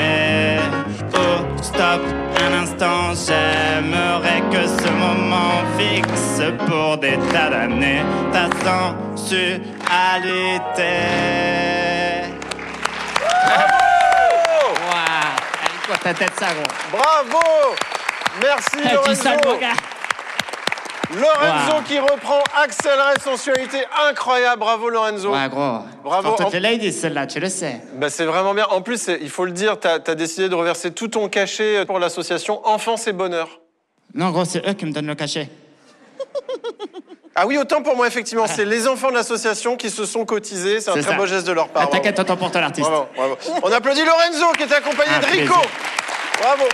[1.14, 2.02] Oh, stop,
[2.40, 9.62] un instant, j'aimerais que ce moment fixe pour des tas d'années ta sensualité.
[16.02, 16.64] Bravo ta tête, ça, gros.
[16.90, 17.74] Bravo
[18.40, 19.72] Merci Lorenzo gars.
[21.14, 21.82] Lorenzo Wow.
[21.82, 25.30] qui reprend Accélérer sensualité incroyable, bravo Lorenzo.
[25.32, 25.80] Ouais, gros.
[26.02, 26.32] Bravo.
[26.36, 27.82] Pour En- ladies, celle-là, tu le sais.
[27.94, 28.66] Bah, c'est vraiment bien.
[28.70, 31.84] En plus, c'est- il faut le dire, tu as, décidé de reverser tout ton cachet
[31.84, 33.60] pour l'association Enfance et Bonheur.
[34.14, 35.48] Non, gros, c'est eux qui me donnent le cachet.
[37.34, 38.46] Ah oui, autant pour moi, effectivement.
[38.46, 40.80] C'est les enfants de l'association qui se sont cotisés.
[40.80, 41.12] C'est un très ça.
[41.12, 41.84] beau geste de leur part.
[41.86, 42.88] Ah, T'inquiète, on t'emporte l'artiste.
[42.88, 43.36] Bravo, bravo.
[43.62, 45.54] On applaudit Lorenzo qui est accompagné Ah, de Rico.
[45.54, 45.70] plaisir.
[46.42, 46.64] Bravo.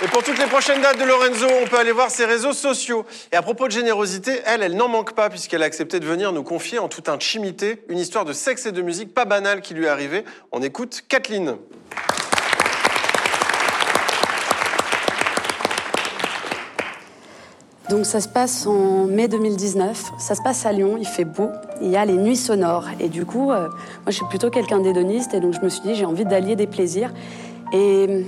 [0.00, 3.04] Et pour toutes les prochaines dates de Lorenzo, on peut aller voir ses réseaux sociaux.
[3.32, 6.30] Et à propos de générosité, elle, elle n'en manque pas puisqu'elle a accepté de venir
[6.30, 9.74] nous confier en toute intimité une histoire de sexe et de musique pas banale qui
[9.74, 10.24] lui est arrivée.
[10.52, 11.56] On écoute Kathleen.
[17.88, 21.48] Donc ça se passe en mai 2019, ça se passe à Lyon, il fait beau,
[21.80, 22.84] il y a les nuits sonores.
[23.00, 25.80] Et du coup, euh, moi je suis plutôt quelqu'un d'hédoniste et donc je me suis
[25.80, 27.14] dit j'ai envie d'allier des plaisirs.
[27.72, 28.22] Et euh,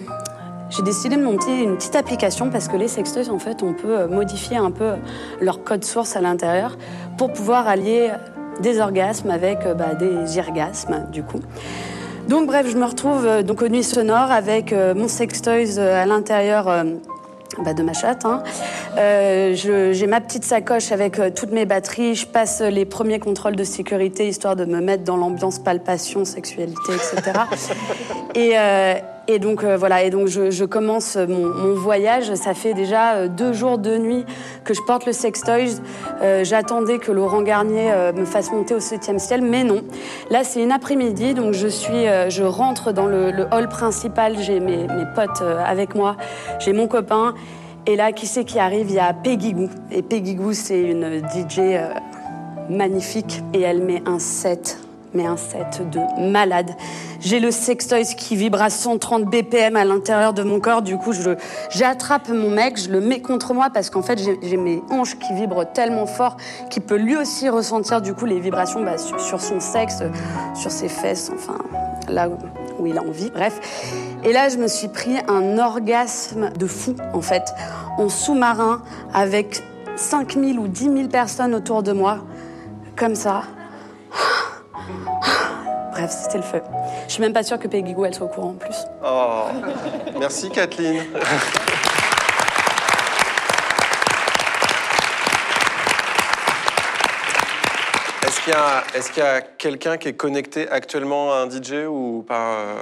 [0.70, 3.98] j'ai décidé de monter une petite application parce que les sextoys en fait on peut
[3.98, 4.92] euh, modifier un peu
[5.42, 6.78] leur code source à l'intérieur
[7.18, 8.12] pour pouvoir allier
[8.62, 11.40] des orgasmes avec bah, des irgasmes du coup.
[12.28, 16.84] Donc bref, je me retrouve donc aux nuits sonores avec mon sextoys à l'intérieur
[17.58, 18.24] bah, de ma chatte.
[18.24, 18.42] hein.
[18.96, 22.14] Euh, J'ai ma petite sacoche avec euh, toutes mes batteries.
[22.14, 26.92] Je passe les premiers contrôles de sécurité histoire de me mettre dans l'ambiance palpation, sexualité,
[26.94, 27.40] etc.
[28.34, 28.94] et, euh,
[29.30, 30.02] et donc euh, voilà.
[30.02, 32.34] Et donc je, commence mon, voyage.
[32.34, 34.24] Ça fait déjà euh, deux jours, deux nuits
[34.64, 35.76] que je porte le sextoy.
[36.22, 39.82] Euh, J'attendais que Laurent Garnier euh, me fasse monter au septième ciel, mais non.
[40.30, 44.36] Là, c'est une après-midi, donc je suis, je rentre dans le, hall principal.
[44.38, 46.16] J'ai mes, potes avec moi.
[46.58, 47.34] J'ai mon copain.
[47.86, 48.86] Et là, qui c'est qui arrive?
[48.90, 49.68] Il y a Peggy Goo.
[49.90, 51.60] Et Peggy Goo, c'est une DJ
[52.68, 53.42] magnifique.
[53.54, 54.78] Et elle met un set,
[55.14, 56.00] mais un set de
[56.30, 56.70] malade.
[57.20, 60.82] J'ai le sextoy qui vibre à 130 BPM à l'intérieur de mon corps.
[60.82, 61.12] Du coup,
[61.70, 65.34] j'attrape mon mec, je le mets contre moi parce qu'en fait, j'ai, mes hanches qui
[65.34, 66.36] vibrent tellement fort
[66.70, 70.02] qu'il peut lui aussi ressentir du coup les vibrations bah, sur, son sexe,
[70.54, 71.58] sur ses fesses, enfin
[72.08, 72.36] là où,
[72.78, 73.30] où il a envie.
[73.30, 73.60] Bref.
[74.22, 77.54] Et là, je me suis pris un orgasme de fou, en fait,
[77.96, 78.82] en sous-marin,
[79.14, 79.62] avec
[79.96, 82.18] 5000 ou 10 000 personnes autour de moi,
[82.96, 83.42] comme ça.
[85.92, 86.62] Bref, c'était le feu.
[87.06, 88.76] Je suis même pas sûre que Peggy elle soit au courant en plus.
[89.04, 89.44] Oh,
[90.18, 91.04] merci Kathleen.
[98.22, 101.50] Est-ce qu'il y a, est-ce qu'il y a quelqu'un qui est connecté actuellement à un
[101.50, 102.76] DJ ou pas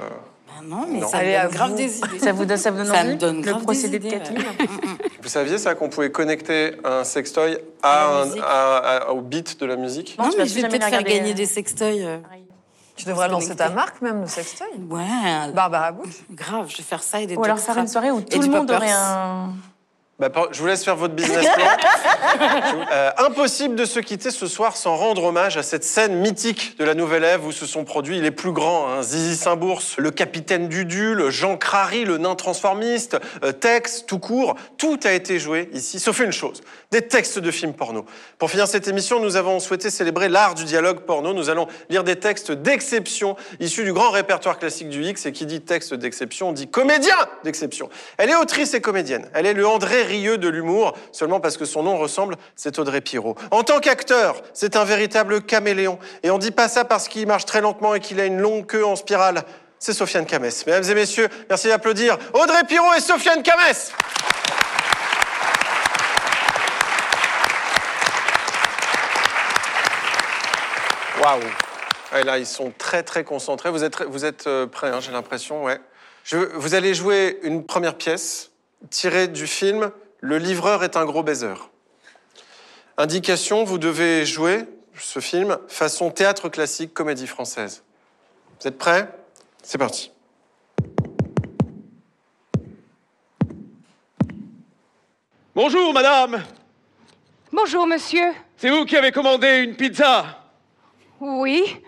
[0.61, 1.07] euh, Non, mais Non.
[1.07, 1.75] ça Allez, me donne grave vous.
[1.77, 2.19] des idées.
[2.19, 4.15] Ça vous donne, ça vous donne Ça envie me donne Le grave procédé des de
[4.15, 4.43] idées, Kathleen
[5.21, 9.65] Vous saviez ça qu'on pouvait connecter un sextoy à un- à- à- au beat de
[9.65, 12.01] la musique Non, mais je vais peut-être faire gagner euh, des sextoys.
[12.03, 12.17] euh,
[12.95, 14.67] Tu devrais lancer ta marque même, le sextoy.
[14.89, 15.51] Ouais.
[15.53, 16.15] Barbara Bush.
[16.31, 18.47] Grave, je vais faire ça et des Ou alors faire une soirée où tout le
[18.47, 19.53] monde aurait un.
[20.19, 21.65] Bah, je vous laisse faire votre business plan.
[22.91, 26.83] Euh, impossible de se quitter ce soir sans rendre hommage à cette scène mythique de
[26.83, 28.87] la Nouvelle Ève où se sont produits les plus grands.
[28.87, 29.01] hein.
[29.01, 34.55] Zizi Saint-Bours, le capitaine Dudule, Jean Crary, le nain transformiste, euh, Tex, tout court.
[34.77, 36.61] Tout a été joué ici, sauf une chose,
[36.91, 38.05] des textes de films porno.
[38.37, 41.33] Pour finir cette émission, nous avons souhaité célébrer l'art du dialogue porno.
[41.33, 45.25] Nous allons lire des textes d'exception issus du grand répertoire classique du X.
[45.25, 47.89] Et qui dit texte d'exception dit comédien d'exception.
[48.17, 49.29] Elle est autrice et comédienne.
[49.33, 53.01] Elle est le André Rieu de l'humour, seulement parce que son nom ressemble, c'est Audrey
[53.01, 53.35] Pirot.
[53.51, 55.99] En tant qu'acteur, c'est un véritable caméléon.
[56.23, 58.65] Et on dit pas ça parce qu'il marche très lentement et qu'il a une longue
[58.65, 59.43] queue en spirale.
[59.77, 60.65] C'est Sofiane Kamès.
[60.65, 63.93] Mesdames et messieurs, merci d'applaudir Audrey Pirot et Sofiane Kamès.
[71.21, 71.39] Waouh
[72.23, 73.69] Là, ils sont très, très concentrés.
[73.69, 75.79] Vous êtes, vous êtes euh, prêts, hein, j'ai l'impression, ouais.
[76.55, 78.48] Vous allez jouer une première pièce
[78.89, 81.53] tirée du film Le livreur est un gros baiser.
[82.97, 84.65] Indication, vous devez jouer
[84.95, 87.83] ce film façon théâtre classique, comédie française.
[88.59, 89.09] Vous êtes prêts?
[89.63, 90.11] C'est parti.
[95.55, 96.43] Bonjour, madame.
[97.51, 98.33] Bonjour, monsieur.
[98.57, 100.25] C'est vous qui avez commandé une pizza
[101.19, 101.81] Oui.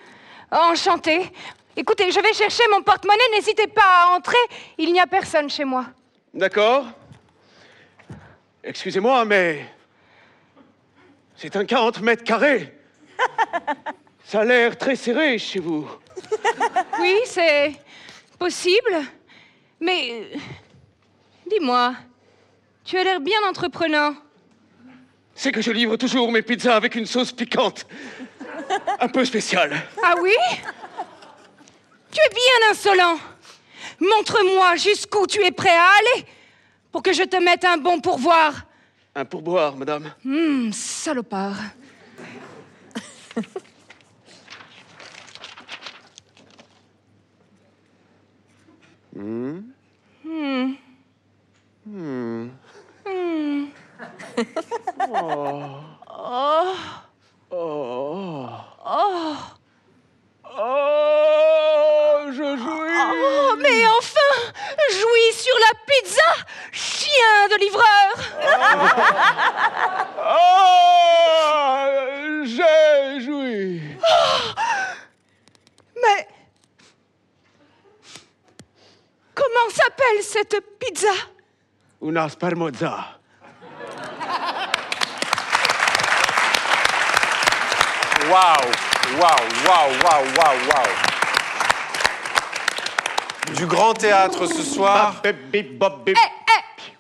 [0.52, 1.32] Enchanté.
[1.76, 4.38] Écoutez, je vais chercher mon porte-monnaie, n'hésitez pas à entrer,
[4.78, 5.86] il n'y a personne chez moi.
[6.34, 6.88] D'accord.
[8.64, 9.66] Excusez-moi, mais.
[11.36, 12.74] C'est un 40 mètres carrés.
[14.26, 15.90] Ça a l'air très serré chez vous.
[17.00, 17.74] Oui, c'est
[18.38, 18.92] possible,
[19.80, 20.38] mais euh,
[21.50, 21.96] dis-moi,
[22.86, 24.14] tu as l'air bien entreprenant.
[25.34, 27.88] C'est que je livre toujours mes pizzas avec une sauce piquante.
[29.00, 29.82] Un peu spéciale.
[30.04, 30.36] Ah oui?
[32.12, 33.18] Tu es bien insolent.
[34.02, 36.26] Montre-moi jusqu'où tu es prêt à aller
[36.92, 38.66] pour que je te mette un bon pourboire.
[39.14, 40.12] Un pourboire, madame.
[40.26, 41.58] Hum, salopard.
[49.14, 49.60] Hmm.
[50.24, 50.74] Hmm.
[51.86, 52.50] Hmm.
[53.06, 53.66] Hmm.
[55.10, 55.80] Oh.
[56.10, 56.76] Oh.
[57.52, 58.50] Oh.
[58.84, 59.36] Oh.
[60.58, 62.98] Oh, je jouis.
[63.00, 64.54] Oh, mais enfin
[64.92, 66.30] Jouis sur la pizza
[66.72, 68.12] Chien de livreur
[70.34, 71.86] Oh,
[72.46, 73.82] j'ai joui.
[76.02, 76.28] Mais...
[79.34, 81.14] Comment s'appelle cette pizza?
[82.02, 83.20] Una spermozza.
[88.30, 88.72] Waouh,
[89.20, 90.92] waouh, waouh, waouh, waouh, waouh.
[93.56, 95.22] Du grand théâtre ce soir.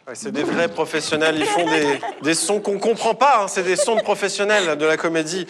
[0.07, 3.63] Ouais, c'est des vrais professionnels, ils font des, des sons qu'on comprend pas, hein, c'est
[3.63, 5.45] des sons de professionnels de la comédie.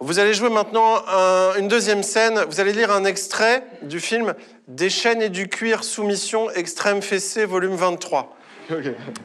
[0.00, 4.34] Vous allez jouer maintenant un- une deuxième scène, vous allez lire un extrait du film
[4.66, 8.34] Des chaînes et du cuir, soumission, extrême fessée, volume 23.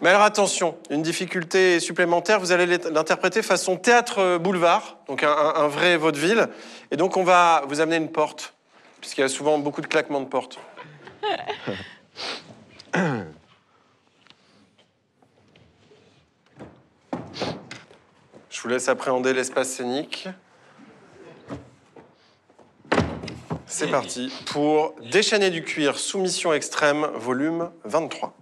[0.02, 5.98] Mais alors attention, une difficulté supplémentaire, vous allez l'interpréter façon théâtre boulevard, donc un vrai
[5.98, 6.48] vaudeville.
[6.92, 8.54] Et donc on va vous amener une porte,
[9.02, 10.60] puisqu'il y a souvent beaucoup de claquements de porte.
[18.50, 20.28] Je vous laisse appréhender l'espace scénique.
[23.68, 28.34] C'est parti pour Déchaîner du cuir, soumission extrême, volume 23.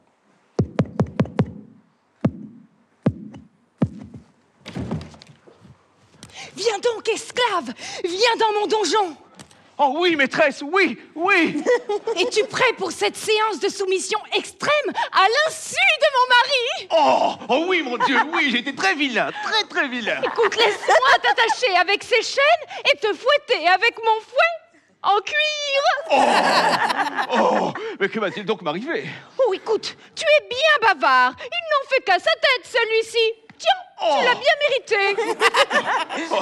[6.56, 9.18] Viens donc, esclave Viens dans mon donjon
[9.78, 11.62] Oh oui, maîtresse, oui, oui
[12.18, 16.88] Es-tu prêt pour cette séance de soumission extrême à l'insu de mon mari?
[16.91, 20.22] Oh, oh oui, mon Dieu, oui, j'ai été très vilain, très très vilain.
[20.24, 22.43] Écoute, laisse-moi t'attacher avec ces chaînes
[22.93, 24.56] et te fouetter avec mon fouet
[25.03, 25.82] en cuir
[27.34, 29.10] Oh, mais que va-t-il donc m'arriver?
[29.45, 31.34] Oh, écoute, tu es bien bavard.
[31.39, 33.45] Il n'en fait qu'à sa tête, celui-ci.
[33.58, 35.16] Tiens, tu l'as bien mérité.
[36.32, 36.39] Oh,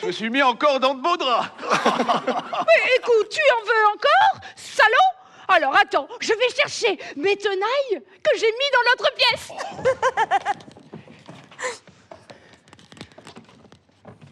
[0.00, 1.48] Je me suis mis encore dans de beaux draps.
[1.70, 5.10] Mais écoute, tu en veux encore, salaud?
[5.48, 9.50] Alors attends, je vais chercher mes tenailles que j'ai mis dans l'autre pièce.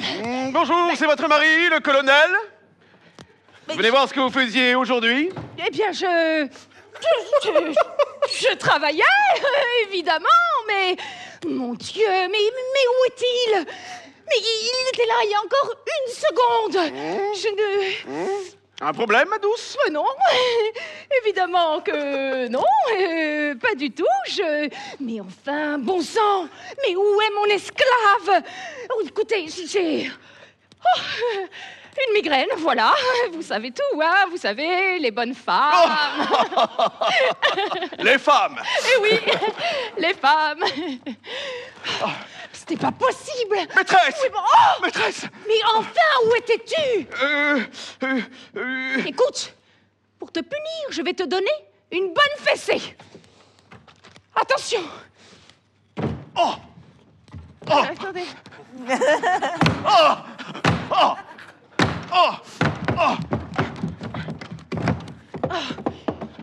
[0.00, 2.30] Hmm, bonjour, c'est votre mari, le colonel?
[3.68, 5.30] Venez voir ce que vous faisiez aujourd'hui.
[5.64, 6.48] Eh bien, je...
[7.00, 9.02] Je, je- je travaillais,
[9.88, 10.26] évidemment,
[10.66, 10.96] mais...
[11.46, 13.64] Mon Dieu, mais, mais où est-il?
[14.28, 16.92] Mais il était là il y a encore une seconde.
[17.34, 18.58] Je ne...
[18.80, 20.04] Un problème, ma douce Euh, non,
[21.22, 22.64] évidemment que non,
[22.96, 24.04] euh, pas du tout.
[24.28, 24.68] Je...
[25.00, 26.48] Mais enfin, bon sang,
[26.86, 28.42] mais où est mon esclave?
[28.94, 30.10] Oh, Écoutez, j'ai...
[30.80, 31.00] Oh,
[32.08, 32.92] une migraine, voilà.
[33.32, 36.26] Vous savez tout, hein Vous savez, les bonnes femmes.
[37.98, 39.20] Les femmes Eh oui,
[39.98, 40.62] les femmes.
[42.04, 42.08] Oh,
[42.52, 43.56] C'était pas possible.
[43.76, 45.90] Maîtresse Oui, bon, oh Maîtresse Mais enfin,
[46.26, 47.06] où étais-tu?
[47.22, 47.60] Euh,
[48.04, 48.20] euh,
[48.56, 49.54] euh, Écoute,
[50.18, 51.50] pour te punir, je vais te donner
[51.90, 52.96] une bonne fessée.
[54.34, 54.82] Attention.
[56.36, 56.54] Oh
[57.70, 58.24] Oh Attendez.
[59.86, 60.14] Oh
[60.90, 61.12] Oh
[62.14, 62.30] Oh
[63.00, 63.16] Oh.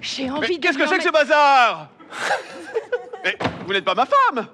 [0.01, 0.61] J'ai Mais envie de.
[0.66, 1.88] qu'est-ce que c'est que ce bazar?
[3.24, 4.47] Mais vous n'êtes pas ma femme.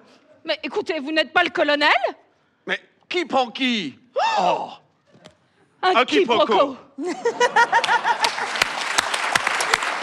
[0.45, 1.89] Mais écoutez, vous n'êtes pas le colonel?
[2.65, 3.97] Mais qui prend qui?
[4.39, 4.69] Oh.
[5.83, 6.77] Un, Un quiproquo.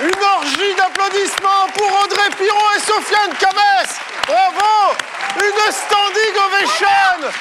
[0.00, 4.94] Une orgie d'applaudissements pour Audrey Piron et Sofiane Cabès Bravo
[5.36, 7.32] Une standing ovation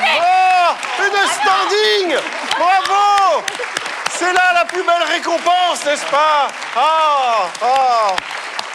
[0.00, 0.72] Oh
[1.02, 2.16] Une standing
[2.58, 3.42] Bravo
[4.10, 8.16] C'est là la plus belle récompense, n'est-ce pas Ah Ah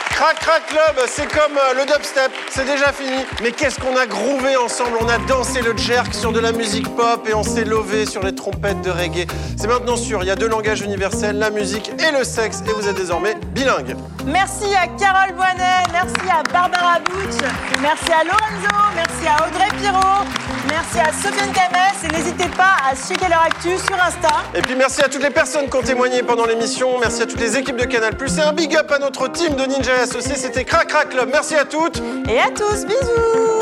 [0.09, 3.25] Crac Crac Club, c'est comme euh, le dubstep, c'est déjà fini.
[3.41, 4.91] Mais qu'est-ce qu'on a groové ensemble?
[5.01, 8.21] On a dansé le jerk sur de la musique pop et on s'est lové sur
[8.21, 9.25] les trompettes de reggae.
[9.57, 12.71] C'est maintenant sûr, il y a deux langages universels, la musique et le sexe, et
[12.73, 13.95] vous êtes désormais bilingue.
[14.27, 17.41] Merci à Carole Boinet, merci à Barbara Butch,
[17.81, 20.23] merci à Lorenzo, merci à Audrey Pirot,
[20.71, 24.29] merci à Sofiane Camès et n'hésitez pas à checker leur actu sur Insta.
[24.55, 27.39] Et puis merci à toutes les personnes qui ont témoigné pendant l'émission, merci à toutes
[27.39, 30.63] les équipes de Canal+, et un big up à notre team de Ninja Associés, c'était
[30.63, 31.29] Crac Crac Club.
[31.31, 33.61] Merci à toutes et à tous, bisous